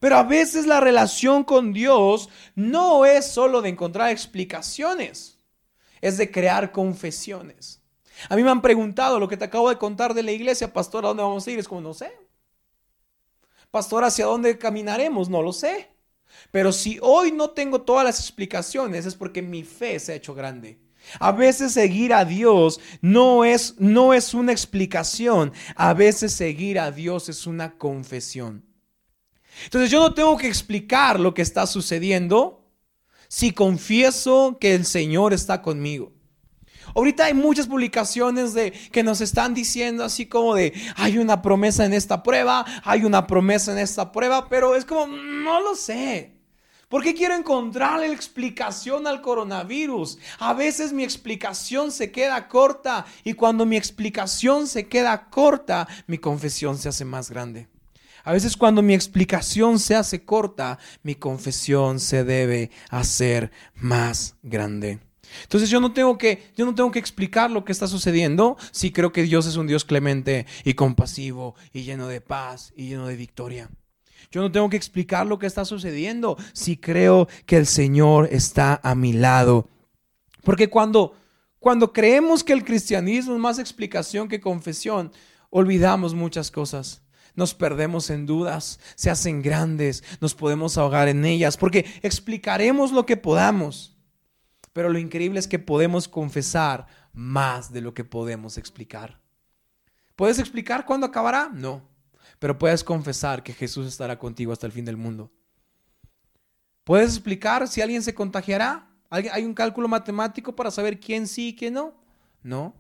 Pero 0.01 0.17
a 0.17 0.23
veces 0.23 0.67
la 0.67 0.81
relación 0.81 1.45
con 1.45 1.75
Dios 1.75 2.31
no 2.55 3.05
es 3.05 3.27
solo 3.27 3.61
de 3.61 3.69
encontrar 3.69 4.11
explicaciones, 4.11 5.39
es 6.01 6.17
de 6.17 6.31
crear 6.31 6.73
confesiones. 6.73 7.83
A 8.29 8.37
mí 8.37 8.43
me 8.43 8.51
han 8.51 8.63
preguntado 8.63 9.19
lo 9.19 9.29
que 9.29 9.37
te 9.37 9.45
acabo 9.45 9.69
de 9.69 9.79
contar 9.79 10.15
de 10.15 10.23
la 10.23 10.33
iglesia, 10.33 10.73
pastor, 10.73 11.05
¿a 11.05 11.09
dónde 11.09 11.23
vamos 11.23 11.47
a 11.47 11.51
ir? 11.51 11.59
Es 11.59 11.69
como, 11.69 11.81
no 11.81 11.95
sé. 11.95 12.13
Pastor, 13.71 14.05
¿hacia 14.05 14.27
dónde 14.27 14.59
caminaremos? 14.59 15.29
No 15.29 15.43
lo 15.43 15.53
sé. 15.53 15.91
Pero 16.51 16.73
si 16.73 16.99
hoy 17.03 17.33
no 17.33 17.51
tengo 17.51 17.83
todas 17.83 18.05
las 18.05 18.21
explicaciones 18.21 19.07
es 19.07 19.15
porque 19.15 19.43
mi 19.43 19.63
fe 19.63 19.99
se 19.99 20.13
ha 20.13 20.17
hecho 20.17 20.35
grande. 20.35 20.79
A 21.21 21.33
veces 21.33 21.73
seguir 21.73 22.13
a 22.13 22.25
Dios 22.25 22.81
no 23.01 23.45
es, 23.45 23.75
no 23.79 24.13
es 24.13 24.35
una 24.35 24.53
explicación, 24.53 25.53
a 25.77 25.95
veces 25.95 26.33
seguir 26.33 26.81
a 26.81 26.91
Dios 26.91 27.29
es 27.29 27.47
una 27.47 27.79
confesión. 27.79 28.65
Entonces 29.65 29.91
yo 29.91 30.01
no 30.01 30.15
tengo 30.15 30.37
que 30.37 30.49
explicar 30.49 31.21
lo 31.21 31.33
que 31.33 31.43
está 31.43 31.67
sucediendo 31.67 32.65
si 33.29 33.53
confieso 33.53 34.59
que 34.61 34.75
el 34.75 34.85
Señor 34.85 35.33
está 35.33 35.63
conmigo. 35.63 36.13
Ahorita 36.97 37.27
hay 37.27 37.35
muchas 37.35 37.67
publicaciones 37.67 38.55
de 38.55 38.73
que 38.73 39.03
nos 39.03 39.21
están 39.21 39.53
diciendo 39.53 40.03
así 40.03 40.25
como 40.25 40.55
de 40.55 40.73
hay 40.97 41.19
una 41.19 41.43
promesa 41.43 41.85
en 41.85 41.93
esta 41.93 42.23
prueba, 42.23 42.65
hay 42.85 43.05
una 43.05 43.27
promesa 43.27 43.71
en 43.73 43.79
esta 43.79 44.11
prueba, 44.11 44.49
pero 44.49 44.75
es 44.75 44.87
como 44.87 45.07
no 45.07 45.61
lo 45.61 45.75
sé. 45.75 46.33
¿Por 46.89 47.03
qué 47.03 47.15
quiero 47.15 47.35
encontrar 47.35 48.01
la 48.01 48.07
explicación 48.07 49.07
al 49.07 49.21
coronavirus? 49.21 50.19
A 50.39 50.55
veces 50.55 50.95
mi 50.95 51.05
explicación 51.05 51.93
se 51.93 52.11
queda 52.11 52.49
corta 52.49 53.05
y 53.25 53.35
cuando 53.35 53.67
mi 53.67 53.77
explicación 53.77 54.67
se 54.67 54.89
queda 54.89 55.29
corta, 55.29 55.87
mi 56.07 56.17
confesión 56.17 56.79
se 56.79 56.89
hace 56.89 57.05
más 57.05 57.29
grande. 57.29 57.69
A 58.25 58.33
veces 58.33 58.57
cuando 58.57 58.81
mi 58.81 58.95
explicación 58.95 59.79
se 59.79 59.97
hace 59.97 60.25
corta, 60.25 60.79
mi 61.03 61.15
confesión 61.15 62.01
se 62.01 62.25
debe 62.25 62.71
hacer 62.89 63.53
más 63.75 64.37
grande. 64.43 65.06
Entonces 65.43 65.71
yo 65.71 65.81
no 65.81 65.93
tengo 65.93 66.19
que 66.19 66.51
yo 66.57 66.65
no 66.65 66.75
tengo 66.75 66.91
que 66.91 66.99
explicar 66.99 67.51
lo 67.51 67.65
que 67.65 67.73
está 67.73 67.87
sucediendo 67.87 68.57
si 68.71 68.93
creo 68.93 69.13
que 69.13 69.23
Dios 69.23 69.47
es 69.47 69.57
un 69.57 69.67
Dios 69.67 69.85
clemente 69.85 70.47
y 70.65 70.75
compasivo 70.75 71.55
y 71.73 71.83
lleno 71.83 72.09
de 72.09 72.21
paz 72.21 72.73
y 72.77 72.89
lleno 72.89 73.07
de 73.07 73.17
victoria. 73.17 73.71
Yo 74.31 74.41
no 74.41 74.51
tengo 74.51 74.69
que 74.69 74.77
explicar 74.77 75.27
lo 75.27 75.39
que 75.39 75.47
está 75.47 75.65
sucediendo 75.65 76.37
si 76.53 76.77
creo 76.77 77.29
que 77.47 77.57
el 77.57 77.67
Señor 77.67 78.29
está 78.33 78.81
a 78.83 78.95
mi 78.95 79.13
lado. 79.13 79.69
Porque 80.43 80.69
cuando 80.69 81.15
cuando 81.59 81.93
creemos 81.93 82.45
que 82.45 82.53
el 82.53 82.65
cristianismo 82.65 83.35
es 83.35 83.41
más 83.41 83.59
explicación 83.59 84.29
que 84.29 84.41
confesión, 84.41 85.13
olvidamos 85.51 86.15
muchas 86.15 86.51
cosas 86.51 87.03
nos 87.37 87.55
perdemos 87.55 88.11
en 88.11 88.27
dudas, 88.27 88.81
se 88.97 89.11
hacen 89.11 89.43
grandes, 89.43 90.03
nos 90.21 90.35
podemos 90.35 90.77
ahogar 90.79 91.09
en 91.09 91.25
ellas, 91.25 91.57
porque 91.57 91.85
explicaremos 92.03 92.91
lo 92.93 93.07
que 93.07 93.17
podamos. 93.17 93.96
Pero 94.77 94.91
lo 94.91 94.99
increíble 94.99 95.39
es 95.39 95.49
que 95.49 95.59
podemos 95.59 96.07
confesar 96.07 96.87
más 97.15 97.73
de 97.73 97.81
lo 97.81 97.95
que 97.95 98.05
podemos 98.05 98.59
explicar. 98.59 99.19
¿Puedes 100.17 100.39
explicar 100.39 100.85
cuándo 100.85 101.07
acabará? 101.07 101.49
No. 101.51 101.89
Pero 102.39 102.59
puedes 102.59 102.85
confesar 102.85 103.43
que 103.43 103.55
Jesús 103.55 103.87
estará 103.87 104.19
contigo 104.19 104.53
hasta 104.53 104.67
el 104.67 104.73
fin 104.73 104.85
del 104.85 104.99
mundo. 104.99 105.33
¿Puedes 106.85 107.09
explicar 107.09 107.67
si 107.69 107.81
alguien 107.81 108.03
se 108.03 108.15
contagiará? 108.15 108.87
¿Hay 109.09 109.47
un 109.47 109.55
cálculo 109.55 109.89
matemático 109.89 110.55
para 110.55 110.71
saber 110.71 111.01
quién 111.01 111.27
sí 111.27 111.49
y 111.49 111.57
quién 111.57 111.73
no? 111.73 111.95
No. 112.43 112.75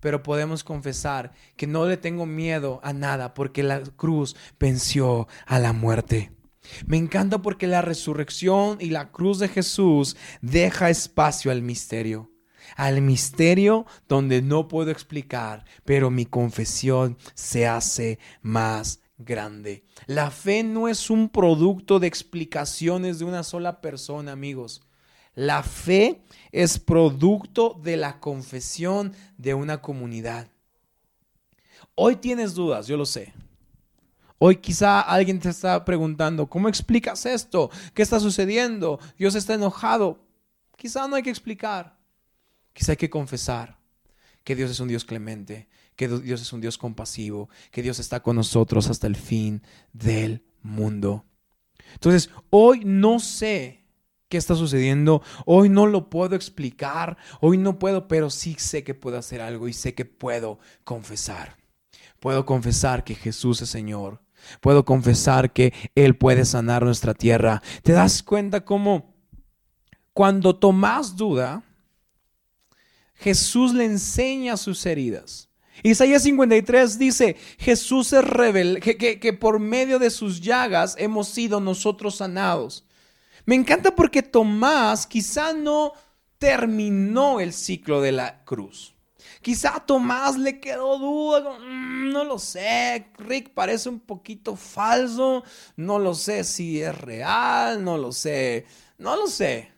Pero 0.00 0.22
podemos 0.22 0.64
confesar 0.64 1.32
que 1.58 1.66
no 1.66 1.84
le 1.84 1.98
tengo 1.98 2.24
miedo 2.24 2.80
a 2.82 2.94
nada 2.94 3.34
porque 3.34 3.62
la 3.62 3.82
cruz 3.82 4.34
venció 4.58 5.28
a 5.44 5.58
la 5.58 5.74
muerte. 5.74 6.32
Me 6.86 6.96
encanta 6.96 7.42
porque 7.42 7.66
la 7.66 7.82
resurrección 7.82 8.78
y 8.80 8.90
la 8.90 9.10
cruz 9.10 9.38
de 9.38 9.48
Jesús 9.48 10.16
deja 10.40 10.90
espacio 10.90 11.50
al 11.50 11.62
misterio. 11.62 12.30
Al 12.76 13.02
misterio 13.02 13.86
donde 14.08 14.42
no 14.42 14.68
puedo 14.68 14.90
explicar, 14.90 15.64
pero 15.84 16.10
mi 16.10 16.26
confesión 16.26 17.18
se 17.34 17.66
hace 17.66 18.18
más 18.42 19.00
grande. 19.18 19.84
La 20.06 20.30
fe 20.30 20.62
no 20.64 20.88
es 20.88 21.10
un 21.10 21.28
producto 21.28 22.00
de 22.00 22.06
explicaciones 22.06 23.18
de 23.18 23.26
una 23.26 23.42
sola 23.42 23.80
persona, 23.80 24.32
amigos. 24.32 24.82
La 25.34 25.62
fe 25.62 26.22
es 26.52 26.78
producto 26.78 27.78
de 27.82 27.96
la 27.96 28.20
confesión 28.20 29.12
de 29.36 29.54
una 29.54 29.80
comunidad. 29.80 30.48
Hoy 31.96 32.16
tienes 32.16 32.54
dudas, 32.54 32.86
yo 32.86 32.96
lo 32.96 33.06
sé. 33.06 33.32
Hoy 34.38 34.56
quizá 34.56 35.00
alguien 35.00 35.38
te 35.38 35.48
está 35.48 35.84
preguntando, 35.84 36.48
¿cómo 36.48 36.68
explicas 36.68 37.24
esto? 37.24 37.70
¿Qué 37.94 38.02
está 38.02 38.20
sucediendo? 38.20 38.98
Dios 39.16 39.34
está 39.34 39.54
enojado. 39.54 40.24
Quizá 40.76 41.06
no 41.08 41.16
hay 41.16 41.22
que 41.22 41.30
explicar. 41.30 41.96
Quizá 42.72 42.92
hay 42.92 42.96
que 42.96 43.10
confesar 43.10 43.78
que 44.42 44.54
Dios 44.54 44.70
es 44.70 44.80
un 44.80 44.88
Dios 44.88 45.04
clemente, 45.04 45.68
que 45.96 46.08
Dios 46.08 46.42
es 46.42 46.52
un 46.52 46.60
Dios 46.60 46.76
compasivo, 46.76 47.48
que 47.70 47.82
Dios 47.82 47.98
está 47.98 48.20
con 48.20 48.36
nosotros 48.36 48.90
hasta 48.90 49.06
el 49.06 49.16
fin 49.16 49.62
del 49.92 50.44
mundo. 50.60 51.24
Entonces, 51.94 52.30
hoy 52.50 52.82
no 52.84 53.20
sé 53.20 53.84
qué 54.28 54.36
está 54.36 54.54
sucediendo, 54.54 55.22
hoy 55.46 55.68
no 55.68 55.86
lo 55.86 56.10
puedo 56.10 56.34
explicar, 56.34 57.16
hoy 57.40 57.56
no 57.56 57.78
puedo, 57.78 58.08
pero 58.08 58.30
sí 58.30 58.56
sé 58.58 58.82
que 58.82 58.94
puedo 58.94 59.16
hacer 59.16 59.40
algo 59.40 59.68
y 59.68 59.72
sé 59.72 59.94
que 59.94 60.04
puedo 60.04 60.58
confesar. 60.82 61.56
Puedo 62.20 62.44
confesar 62.44 63.04
que 63.04 63.14
Jesús 63.14 63.62
es 63.62 63.70
Señor, 63.70 64.23
Puedo 64.60 64.84
confesar 64.84 65.52
que 65.52 65.72
Él 65.94 66.16
puede 66.16 66.44
sanar 66.44 66.84
nuestra 66.84 67.14
tierra. 67.14 67.62
¿Te 67.82 67.92
das 67.92 68.22
cuenta 68.22 68.64
cómo 68.64 69.14
cuando 70.12 70.56
Tomás 70.56 71.16
duda, 71.16 71.62
Jesús 73.14 73.74
le 73.74 73.84
enseña 73.84 74.56
sus 74.56 74.84
heridas? 74.86 75.48
Isaías 75.82 76.22
53 76.22 76.98
dice, 76.98 77.36
Jesús 77.58 78.12
es 78.12 78.24
rebel, 78.24 78.80
que, 78.80 78.96
que, 78.96 79.32
por 79.32 79.58
medio 79.58 79.98
de 79.98 80.10
sus 80.10 80.40
llagas 80.40 80.94
hemos 80.98 81.28
sido 81.28 81.60
nosotros 81.60 82.16
sanados. 82.16 82.84
Me 83.44 83.54
encanta 83.54 83.94
porque 83.94 84.22
Tomás 84.22 85.06
quizá 85.06 85.52
no 85.52 85.92
terminó 86.38 87.40
el 87.40 87.52
ciclo 87.52 88.00
de 88.00 88.12
la 88.12 88.44
cruz. 88.44 88.93
Quizá 89.42 89.76
a 89.76 89.86
Tomás 89.86 90.36
le 90.36 90.60
quedó 90.60 90.98
duda, 90.98 91.58
mm, 91.58 92.10
no 92.10 92.24
lo 92.24 92.38
sé, 92.38 93.06
Rick 93.18 93.50
parece 93.50 93.88
un 93.88 94.00
poquito 94.00 94.56
falso, 94.56 95.42
no 95.76 95.98
lo 95.98 96.14
sé 96.14 96.44
si 96.44 96.80
es 96.80 96.96
real, 96.98 97.84
no 97.84 97.98
lo 97.98 98.12
sé, 98.12 98.66
no 98.98 99.16
lo 99.16 99.26
sé. 99.26 99.72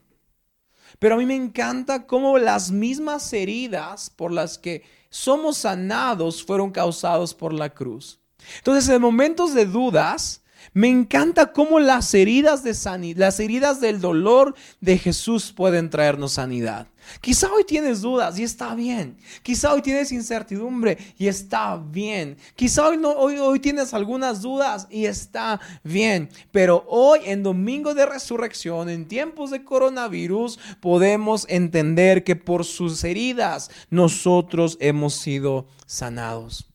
Pero 0.99 1.15
a 1.15 1.19
mí 1.19 1.27
me 1.27 1.37
encanta 1.37 2.07
cómo 2.07 2.39
las 2.39 2.71
mismas 2.71 3.33
heridas 3.33 4.11
por 4.11 4.33
las 4.33 4.59
que 4.59 4.83
somos 5.11 5.59
sanados 5.59 6.45
fueron 6.45 6.71
causados 6.71 7.35
por 7.35 7.53
la 7.53 7.71
cruz. 7.71 8.21
Entonces, 8.59 8.89
en 8.89 9.03
momentos 9.03 9.55
de 9.55 9.67
dudas, 9.67 10.43
me 10.73 10.89
encanta 10.89 11.53
cómo 11.53 11.81
las 11.81 12.13
heridas 12.15 12.63
de 12.63 12.75
sanidad, 12.75 13.19
las 13.19 13.41
heridas 13.41 13.81
del 13.81 14.01
dolor 14.01 14.55
de 14.81 14.99
Jesús 14.99 15.53
pueden 15.53 15.91
traernos 15.91 16.33
sanidad. 16.33 16.87
Quizá 17.21 17.53
hoy 17.53 17.65
tienes 17.65 18.01
dudas 18.01 18.39
y 18.39 18.43
está 18.43 18.75
bien. 18.75 19.17
Quizá 19.43 19.73
hoy 19.73 19.83
tienes 19.83 20.13
incertidumbre 20.13 20.99
y 21.19 21.29
está 21.29 21.77
bien. 21.77 22.37
Quizá 22.55 22.89
hoy, 22.89 22.97
no, 22.97 23.11
hoy, 23.13 23.39
hoy 23.39 23.61
tienes 23.61 23.95
algunas 23.95 24.43
dudas 24.43 24.87
y 24.91 25.07
está 25.07 25.61
bien. 25.85 26.29
Pero 26.51 26.85
hoy 26.89 27.21
en 27.25 27.43
Domingo 27.43 27.95
de 27.95 28.07
Resurrección, 28.07 28.89
en 28.89 29.07
tiempos 29.07 29.51
de 29.51 29.65
coronavirus, 29.65 30.59
podemos 30.81 31.47
entender 31.49 32.25
que 32.25 32.37
por 32.37 32.65
sus 32.65 33.05
heridas 33.05 33.71
nosotros 33.91 34.77
hemos 34.81 35.15
sido 35.15 35.67
sanados. 35.87 36.67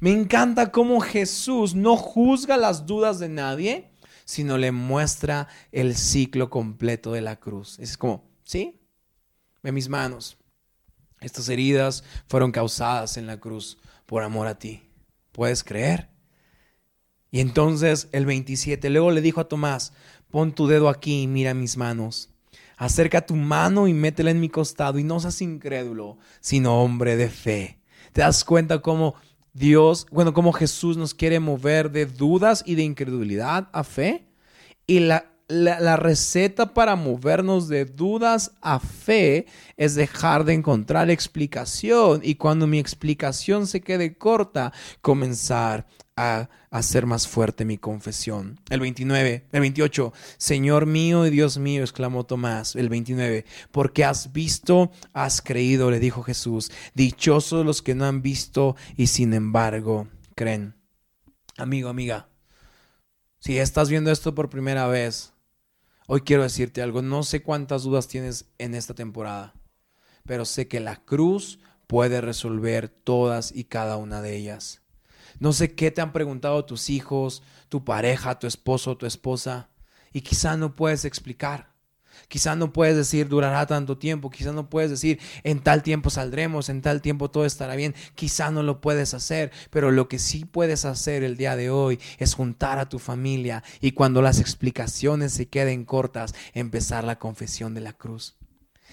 Me 0.00 0.12
encanta 0.12 0.70
cómo 0.70 1.00
Jesús 1.00 1.74
no 1.74 1.96
juzga 1.96 2.56
las 2.56 2.86
dudas 2.86 3.18
de 3.18 3.28
nadie, 3.28 3.90
sino 4.24 4.58
le 4.58 4.72
muestra 4.72 5.48
el 5.72 5.96
ciclo 5.96 6.50
completo 6.50 7.12
de 7.12 7.20
la 7.20 7.40
cruz. 7.40 7.78
Es 7.78 7.96
como, 7.96 8.28
¿sí? 8.44 8.80
Ve 9.62 9.72
mis 9.72 9.88
manos. 9.88 10.36
Estas 11.20 11.48
heridas 11.48 12.04
fueron 12.28 12.52
causadas 12.52 13.16
en 13.16 13.26
la 13.26 13.40
cruz 13.40 13.78
por 14.06 14.22
amor 14.22 14.46
a 14.46 14.58
ti. 14.58 14.82
¿Puedes 15.32 15.64
creer? 15.64 16.10
Y 17.30 17.40
entonces 17.40 18.08
el 18.12 18.26
27, 18.26 18.88
luego 18.90 19.10
le 19.10 19.20
dijo 19.20 19.40
a 19.40 19.48
Tomás, 19.48 19.92
pon 20.30 20.52
tu 20.52 20.66
dedo 20.66 20.88
aquí 20.88 21.22
y 21.22 21.26
mira 21.26 21.54
mis 21.54 21.76
manos. 21.76 22.30
Acerca 22.76 23.26
tu 23.26 23.34
mano 23.34 23.88
y 23.88 23.94
métela 23.94 24.30
en 24.30 24.40
mi 24.40 24.48
costado 24.48 24.98
y 24.98 25.04
no 25.04 25.18
seas 25.20 25.42
incrédulo, 25.42 26.18
sino 26.40 26.82
hombre 26.82 27.16
de 27.16 27.28
fe. 27.28 27.80
¿Te 28.12 28.20
das 28.20 28.44
cuenta 28.44 28.80
cómo 28.80 29.14
Dios, 29.58 30.06
bueno, 30.10 30.32
cómo 30.32 30.52
Jesús 30.52 30.96
nos 30.96 31.14
quiere 31.14 31.40
mover 31.40 31.90
de 31.90 32.06
dudas 32.06 32.62
y 32.64 32.76
de 32.76 32.82
incredulidad 32.82 33.68
a 33.72 33.82
fe? 33.84 34.28
Y 34.86 35.00
la, 35.00 35.32
la, 35.48 35.96
receta 35.96 36.74
para 36.74 36.94
movernos 36.94 37.68
de 37.68 37.86
dudas 37.86 38.52
a 38.60 38.78
fe 38.78 39.46
es 39.76 39.94
dejar 39.94 40.44
de 40.44 40.52
encontrar 40.52 41.10
explicación 41.10 42.20
y 42.22 42.34
cuando 42.34 42.66
mi 42.66 42.78
explicación 42.78 43.66
se 43.66 43.80
quede 43.80 44.16
corta, 44.16 44.72
comenzar 45.00 45.86
a 46.16 46.48
hacer 46.70 47.06
más 47.06 47.26
fuerte 47.26 47.64
mi 47.64 47.78
confesión. 47.78 48.60
El 48.68 48.80
29, 48.80 49.46
el 49.50 49.60
28, 49.60 50.12
Señor 50.36 50.84
mío 50.84 51.26
y 51.26 51.30
Dios 51.30 51.56
mío, 51.58 51.82
exclamó 51.82 52.26
Tomás. 52.26 52.76
El 52.76 52.88
29, 52.88 53.46
porque 53.70 54.04
has 54.04 54.32
visto, 54.32 54.90
has 55.12 55.40
creído, 55.40 55.90
le 55.90 56.00
dijo 56.00 56.22
Jesús. 56.22 56.70
Dichosos 56.94 57.64
los 57.64 57.80
que 57.82 57.94
no 57.94 58.04
han 58.04 58.20
visto 58.20 58.76
y 58.96 59.06
sin 59.06 59.32
embargo 59.32 60.08
creen. 60.34 60.74
Amigo, 61.56 61.88
amiga, 61.88 62.28
si 63.38 63.58
estás 63.58 63.88
viendo 63.88 64.10
esto 64.10 64.34
por 64.34 64.50
primera 64.50 64.88
vez, 64.88 65.32
hoy 66.08 66.22
quiero 66.22 66.42
decirte 66.42 66.82
algo. 66.82 67.02
No 67.02 67.22
sé 67.22 67.42
cuántas 67.42 67.84
dudas 67.84 68.08
tienes 68.08 68.46
en 68.58 68.74
esta 68.74 68.94
temporada, 68.94 69.54
pero 70.24 70.44
sé 70.44 70.66
que 70.66 70.80
la 70.80 70.96
cruz 70.96 71.60
puede 71.86 72.20
resolver 72.20 72.88
todas 72.88 73.54
y 73.54 73.64
cada 73.64 73.96
una 73.96 74.20
de 74.20 74.34
ellas. 74.34 74.82
No 75.38 75.52
sé 75.52 75.74
qué 75.74 75.90
te 75.90 76.00
han 76.00 76.12
preguntado 76.12 76.64
tus 76.64 76.90
hijos, 76.90 77.42
tu 77.68 77.84
pareja, 77.84 78.38
tu 78.38 78.46
esposo, 78.46 78.96
tu 78.96 79.06
esposa, 79.06 79.68
y 80.12 80.22
quizá 80.22 80.56
no 80.56 80.74
puedes 80.74 81.04
explicar. 81.04 81.74
Quizá 82.28 82.56
no 82.56 82.72
puedes 82.72 82.96
decir 82.96 83.28
durará 83.28 83.66
tanto 83.66 83.98
tiempo, 83.98 84.30
quizá 84.30 84.52
no 84.52 84.68
puedes 84.68 84.90
decir 84.90 85.20
en 85.44 85.60
tal 85.60 85.82
tiempo 85.82 86.10
saldremos, 86.10 86.68
en 86.68 86.82
tal 86.82 87.00
tiempo 87.00 87.30
todo 87.30 87.44
estará 87.44 87.76
bien, 87.76 87.94
quizá 88.14 88.50
no 88.50 88.62
lo 88.62 88.80
puedes 88.80 89.14
hacer, 89.14 89.52
pero 89.70 89.90
lo 89.90 90.08
que 90.08 90.18
sí 90.18 90.44
puedes 90.44 90.84
hacer 90.84 91.22
el 91.22 91.36
día 91.36 91.56
de 91.56 91.70
hoy 91.70 92.00
es 92.18 92.34
juntar 92.34 92.78
a 92.78 92.88
tu 92.88 92.98
familia 92.98 93.62
y 93.80 93.92
cuando 93.92 94.22
las 94.22 94.40
explicaciones 94.40 95.32
se 95.32 95.48
queden 95.48 95.84
cortas, 95.84 96.34
empezar 96.54 97.04
la 97.04 97.18
confesión 97.18 97.74
de 97.74 97.80
la 97.80 97.92
cruz. 97.92 98.36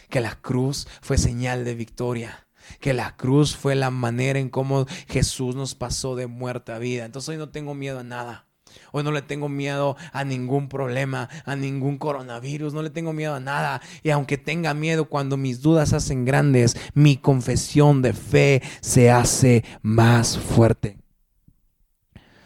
Que 0.10 0.22
la 0.22 0.36
cruz 0.36 0.88
fue 1.02 1.18
señal 1.18 1.66
de 1.66 1.76
victoria 1.76 2.46
que 2.80 2.94
la 2.94 3.16
cruz 3.16 3.56
fue 3.56 3.76
la 3.76 3.92
manera 3.92 4.40
en 4.40 4.50
cómo 4.50 4.86
Jesús 5.08 5.56
nos 5.56 5.76
pasó 5.76 6.16
de 6.16 6.28
muerte 6.28 6.72
a 6.72 6.80
vida. 6.80 7.06
Entonces 7.06 7.30
hoy 7.30 7.38
no 7.38 7.50
tengo 7.50 7.76
miedo 7.76 8.00
a 8.00 8.04
nada. 8.04 8.48
Hoy 8.92 9.04
no 9.04 9.12
le 9.12 9.22
tengo 9.22 9.50
miedo 9.50 9.96
a 10.12 10.24
ningún 10.24 10.70
problema, 10.70 11.30
a 11.46 11.56
ningún 11.56 11.98
coronavirus, 11.98 12.74
no 12.74 12.82
le 12.82 12.90
tengo 12.90 13.14
miedo 13.14 13.36
a 13.36 13.40
nada. 13.40 13.82
Y 14.04 14.10
aunque 14.10 14.38
tenga 14.38 14.74
miedo 14.74 15.06
cuando 15.06 15.38
mis 15.38 15.62
dudas 15.62 15.90
se 15.90 15.96
hacen 15.98 16.26
grandes, 16.26 16.76
mi 16.94 17.18
confesión 17.18 18.02
de 18.02 18.14
fe 18.14 18.62
se 18.82 19.12
hace 19.12 19.64
más 19.82 20.38
fuerte. 20.38 20.98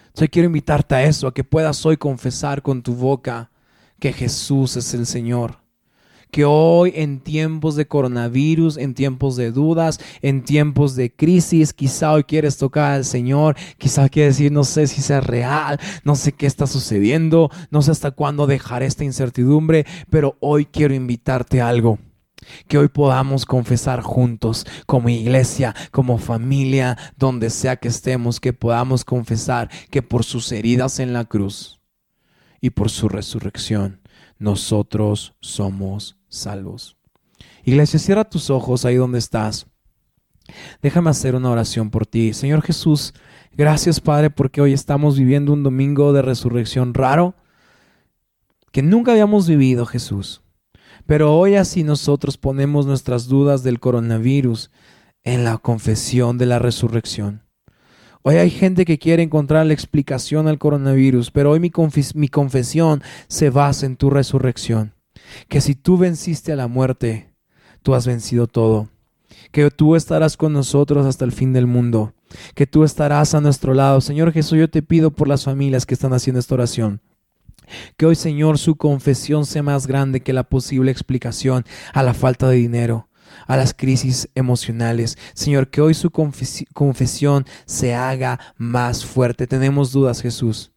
Entonces 0.08 0.30
quiero 0.30 0.48
invitarte 0.48 0.96
a 0.96 1.04
eso, 1.04 1.28
a 1.28 1.34
que 1.34 1.44
puedas 1.44 1.86
hoy 1.86 1.98
confesar 1.98 2.62
con 2.62 2.82
tu 2.82 2.96
boca 2.96 3.52
que 4.00 4.12
Jesús 4.14 4.76
es 4.76 4.94
el 4.94 5.06
Señor 5.06 5.69
que 6.32 6.46
hoy 6.46 6.94
en 6.96 7.20
tiempos 7.20 7.76
de 7.76 7.88
coronavirus, 7.88 8.78
en 8.78 8.94
tiempos 8.94 9.36
de 9.36 9.52
dudas, 9.52 10.00
en 10.22 10.44
tiempos 10.44 10.96
de 10.96 11.12
crisis, 11.14 11.74
quizá 11.74 12.12
hoy 12.12 12.24
quieres 12.24 12.58
tocar 12.58 12.92
al 12.92 13.06
Señor, 13.06 13.56
quizá 13.78 14.10
quieres 14.10 14.38
decir, 14.38 14.52
no 14.52 14.64
sé 14.64 14.88
si 14.88 15.02
sea 15.02 15.22
real, 15.22 15.80
no 16.04 16.16
sé 16.16 16.32
qué 16.32 16.46
está 16.46 16.68
sucediendo, 16.68 17.50
no 17.72 17.82
sé 17.82 17.92
hasta 17.92 18.12
cuándo 18.12 18.48
dejar 18.48 18.84
esta 18.84 19.04
incertidumbre, 19.04 19.86
pero 20.10 20.38
hoy 20.40 20.66
quiero 20.66 20.94
invitarte 20.94 21.62
a 21.62 21.70
algo 21.70 22.00
que 22.68 22.78
hoy 22.78 22.88
podamos 22.88 23.46
confesar 23.46 24.02
juntos 24.02 24.66
como 24.86 25.10
iglesia, 25.10 25.76
como 25.92 26.18
familia, 26.18 26.98
donde 27.18 27.50
sea 27.50 27.76
que 27.76 27.90
estemos, 27.90 28.40
que 28.40 28.54
podamos 28.54 29.04
confesar 29.04 29.70
que 29.92 30.02
por 30.02 30.24
sus 30.24 30.52
heridas 30.52 31.00
en 31.00 31.14
la 31.14 31.26
cruz 31.26 31.80
y 32.62 32.72
por 32.72 32.90
su 32.90 33.10
resurrección, 33.10 34.02
nosotros 34.38 35.36
somos 35.42 36.19
salvos. 36.30 36.98
Iglesia, 37.64 38.00
cierra 38.00 38.24
tus 38.24 38.50
ojos 38.50 38.86
ahí 38.86 38.96
donde 38.96 39.20
estás. 39.20 39.68
Déjame 40.82 41.10
hacer 41.10 41.36
una 41.36 41.52
oración 41.52 41.90
por 41.90 42.06
ti. 42.06 42.34
Señor 42.34 42.62
Jesús, 42.62 43.14
gracias 43.54 44.00
Padre 44.00 44.30
porque 44.30 44.62
hoy 44.62 44.74
estamos 44.74 45.18
viviendo 45.18 45.54
un 45.54 45.64
domingo 45.64 46.14
de 46.14 46.22
resurrección 46.22 46.94
raro 46.94 47.36
que 48.72 48.82
nunca 48.82 49.12
habíamos 49.12 49.48
vivido, 49.48 49.86
Jesús. 49.86 50.42
Pero 51.06 51.36
hoy 51.36 51.56
así 51.56 51.84
nosotros 51.84 52.38
ponemos 52.38 52.86
nuestras 52.86 53.28
dudas 53.28 53.64
del 53.64 53.80
coronavirus 53.80 54.70
en 55.24 55.44
la 55.44 55.58
confesión 55.58 56.38
de 56.38 56.46
la 56.46 56.60
resurrección. 56.60 57.44
Hoy 58.22 58.36
hay 58.36 58.50
gente 58.50 58.86
que 58.86 59.00
quiere 59.00 59.24
encontrar 59.24 59.66
la 59.66 59.74
explicación 59.74 60.48
al 60.48 60.60
coronavirus, 60.60 61.32
pero 61.32 61.52
hoy 61.52 61.60
mi, 61.60 61.72
mi 62.16 62.28
confesión 62.28 63.02
se 63.28 63.50
basa 63.50 63.86
en 63.86 63.96
tu 63.96 64.10
resurrección 64.10 64.99
que 65.48 65.62
si 65.62 65.76
tú 65.76 65.98
venciste 65.98 66.52
a 66.52 66.56
la 66.56 66.68
muerte, 66.68 67.34
tú 67.84 67.94
has 67.96 68.06
vencido 68.08 68.48
todo, 68.48 68.90
que 69.52 69.70
tú 69.72 69.96
estarás 69.96 70.38
con 70.38 70.54
nosotros 70.54 71.06
hasta 71.06 71.26
el 71.26 71.32
fin 71.32 71.54
del 71.54 71.68
mundo, 71.68 72.14
que 72.56 72.68
tú 72.68 72.84
estarás 72.84 73.34
a 73.34 73.42
nuestro 73.42 73.74
lado. 73.74 74.02
Señor 74.02 74.32
Jesús, 74.32 74.60
yo 74.60 74.70
te 74.70 74.82
pido 74.82 75.12
por 75.12 75.28
las 75.28 75.44
familias 75.44 75.86
que 75.86 75.94
están 75.94 76.14
haciendo 76.14 76.40
esta 76.40 76.56
oración. 76.56 77.02
Que 77.98 78.06
hoy, 78.06 78.16
Señor, 78.16 78.58
su 78.58 78.76
confesión 78.76 79.46
sea 79.46 79.64
más 79.64 79.86
grande 79.86 80.22
que 80.22 80.34
la 80.34 80.44
posible 80.44 80.92
explicación 80.92 81.66
a 81.94 82.02
la 82.02 82.14
falta 82.16 82.50
de 82.50 82.56
dinero, 82.56 83.10
a 83.48 83.58
las 83.58 83.74
crisis 83.74 84.30
emocionales. 84.34 85.18
Señor, 85.34 85.70
que 85.70 85.82
hoy 85.82 85.94
su 85.94 86.10
confesión 86.10 87.46
se 87.66 87.94
haga 87.94 88.40
más 88.58 89.06
fuerte. 89.06 89.46
Tenemos 89.46 89.92
dudas, 89.92 90.22
Jesús. 90.22 90.72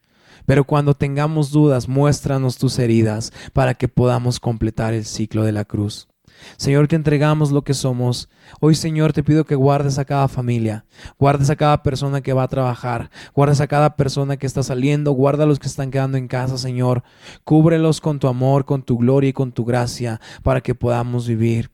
Pero 0.47 0.65
cuando 0.65 0.95
tengamos 0.95 1.51
dudas, 1.51 1.89
muéstranos 1.89 2.59
tus 2.59 2.79
heridas 2.79 3.33
para 3.53 3.75
que 3.75 3.89
podamos 3.89 4.41
completar 4.41 4.95
el 4.95 5.05
ciclo 5.05 5.45
de 5.45 5.53
la 5.53 5.65
cruz. 5.65 6.09
Señor, 6.57 6.89
te 6.89 6.97
entregamos 6.97 7.51
lo 7.51 7.63
que 7.63 7.75
somos. 7.75 8.29
Hoy, 8.61 8.75
Señor, 8.75 9.13
te 9.13 9.23
pido 9.23 9.45
que 9.45 9.55
guardes 9.55 9.99
a 9.99 10.05
cada 10.05 10.29
familia, 10.29 10.85
guardes 11.19 11.51
a 11.51 11.57
cada 11.57 11.83
persona 11.83 12.21
que 12.21 12.33
va 12.33 12.45
a 12.45 12.49
trabajar, 12.49 13.11
guardes 13.35 13.61
a 13.61 13.67
cada 13.67 13.97
persona 13.97 14.37
que 14.37 14.47
está 14.47 14.63
saliendo, 14.63 15.13
guarda 15.13 15.45
a 15.45 15.47
los 15.47 15.59
que 15.59 15.69
están 15.69 15.91
quedando 15.91 16.19
en 16.19 16.29
casa, 16.29 16.59
Señor. 16.59 17.03
Cúbrelos 17.45 18.01
con 18.01 18.19
tu 18.19 18.29
amor, 18.29 18.65
con 18.65 18.83
tu 18.83 18.99
gloria 18.99 19.31
y 19.31 19.33
con 19.33 19.53
tu 19.53 19.65
gracia, 19.65 20.21
para 20.43 20.61
que 20.61 20.75
podamos 20.75 21.27
vivir 21.27 21.71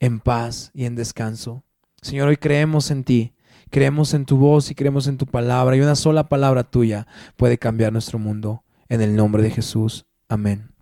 en 0.00 0.20
paz 0.20 0.70
y 0.74 0.84
en 0.84 0.94
descanso. 0.94 1.64
Señor, 2.00 2.28
hoy 2.28 2.36
creemos 2.36 2.90
en 2.90 3.04
ti. 3.04 3.32
Creemos 3.72 4.12
en 4.12 4.26
tu 4.26 4.36
voz 4.36 4.70
y 4.70 4.74
creemos 4.74 5.06
en 5.06 5.16
tu 5.16 5.24
palabra 5.24 5.74
y 5.74 5.80
una 5.80 5.96
sola 5.96 6.28
palabra 6.28 6.62
tuya 6.62 7.06
puede 7.36 7.56
cambiar 7.56 7.90
nuestro 7.90 8.18
mundo. 8.18 8.64
En 8.90 9.00
el 9.00 9.16
nombre 9.16 9.42
de 9.42 9.50
Jesús. 9.50 10.04
Amén. 10.28 10.72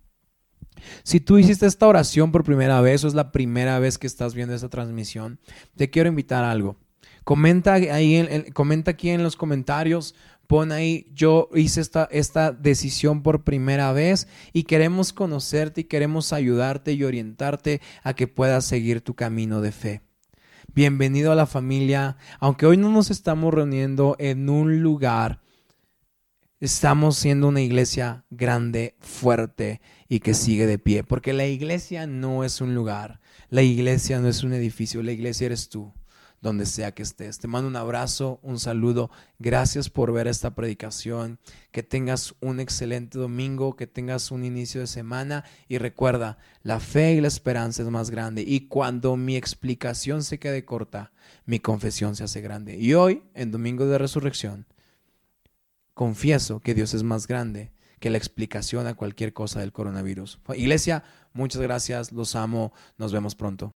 Si 1.03 1.21
tú 1.21 1.37
hiciste 1.37 1.65
esta 1.65 1.87
oración 1.87 2.33
por 2.33 2.43
primera 2.43 2.81
vez 2.81 3.05
o 3.05 3.07
es 3.07 3.13
la 3.13 3.31
primera 3.31 3.79
vez 3.79 3.97
que 3.97 4.07
estás 4.07 4.35
viendo 4.35 4.53
esta 4.53 4.67
transmisión, 4.67 5.39
te 5.77 5.89
quiero 5.89 6.09
invitar 6.09 6.43
a 6.43 6.51
algo. 6.51 6.75
Comenta, 7.23 7.75
ahí 7.75 8.45
comenta 8.51 8.91
aquí 8.91 9.09
en 9.09 9.23
los 9.23 9.37
comentarios, 9.37 10.13
pon 10.47 10.73
ahí, 10.73 11.07
yo 11.13 11.47
hice 11.55 11.79
esta, 11.79 12.09
esta 12.11 12.51
decisión 12.51 13.23
por 13.23 13.45
primera 13.45 13.93
vez 13.93 14.27
y 14.51 14.63
queremos 14.63 15.13
conocerte 15.13 15.79
y 15.79 15.85
queremos 15.85 16.33
ayudarte 16.33 16.91
y 16.91 17.05
orientarte 17.05 17.79
a 18.03 18.15
que 18.15 18.27
puedas 18.27 18.65
seguir 18.65 18.99
tu 18.99 19.13
camino 19.13 19.61
de 19.61 19.71
fe. 19.71 20.01
Bienvenido 20.73 21.33
a 21.33 21.35
la 21.35 21.45
familia. 21.45 22.15
Aunque 22.39 22.65
hoy 22.65 22.77
no 22.77 22.89
nos 22.89 23.11
estamos 23.11 23.53
reuniendo 23.53 24.15
en 24.19 24.49
un 24.49 24.81
lugar, 24.81 25.41
estamos 26.61 27.17
siendo 27.17 27.49
una 27.49 27.61
iglesia 27.61 28.23
grande, 28.29 28.95
fuerte 29.01 29.81
y 30.07 30.21
que 30.21 30.33
sigue 30.33 30.65
de 30.67 30.79
pie. 30.79 31.03
Porque 31.03 31.33
la 31.33 31.45
iglesia 31.45 32.07
no 32.07 32.45
es 32.45 32.61
un 32.61 32.73
lugar, 32.73 33.19
la 33.49 33.63
iglesia 33.63 34.19
no 34.19 34.29
es 34.29 34.43
un 34.43 34.53
edificio, 34.53 35.03
la 35.03 35.11
iglesia 35.11 35.47
eres 35.47 35.67
tú 35.67 35.93
donde 36.41 36.65
sea 36.65 36.91
que 36.91 37.03
estés. 37.03 37.37
Te 37.37 37.47
mando 37.47 37.67
un 37.67 37.75
abrazo, 37.75 38.39
un 38.41 38.59
saludo. 38.59 39.11
Gracias 39.39 39.89
por 39.89 40.11
ver 40.11 40.27
esta 40.27 40.55
predicación. 40.55 41.39
Que 41.71 41.83
tengas 41.83 42.33
un 42.41 42.59
excelente 42.59 43.19
domingo, 43.19 43.75
que 43.75 43.87
tengas 43.87 44.31
un 44.31 44.43
inicio 44.43 44.81
de 44.81 44.87
semana 44.87 45.45
y 45.69 45.77
recuerda, 45.77 46.39
la 46.63 46.79
fe 46.79 47.13
y 47.13 47.21
la 47.21 47.27
esperanza 47.27 47.83
es 47.83 47.89
más 47.89 48.09
grande. 48.09 48.43
Y 48.45 48.67
cuando 48.67 49.15
mi 49.15 49.37
explicación 49.37 50.23
se 50.23 50.39
quede 50.39 50.65
corta, 50.65 51.11
mi 51.45 51.59
confesión 51.59 52.15
se 52.15 52.23
hace 52.23 52.41
grande. 52.41 52.77
Y 52.77 52.95
hoy, 52.95 53.23
en 53.35 53.51
Domingo 53.51 53.85
de 53.85 53.99
Resurrección, 53.99 54.65
confieso 55.93 56.59
que 56.59 56.73
Dios 56.73 56.95
es 56.95 57.03
más 57.03 57.27
grande 57.27 57.71
que 57.99 58.09
la 58.09 58.17
explicación 58.17 58.87
a 58.87 58.95
cualquier 58.95 59.31
cosa 59.31 59.59
del 59.59 59.71
coronavirus. 59.71 60.39
Iglesia, 60.55 61.03
muchas 61.33 61.61
gracias, 61.61 62.11
los 62.11 62.35
amo, 62.35 62.73
nos 62.97 63.13
vemos 63.13 63.35
pronto. 63.35 63.75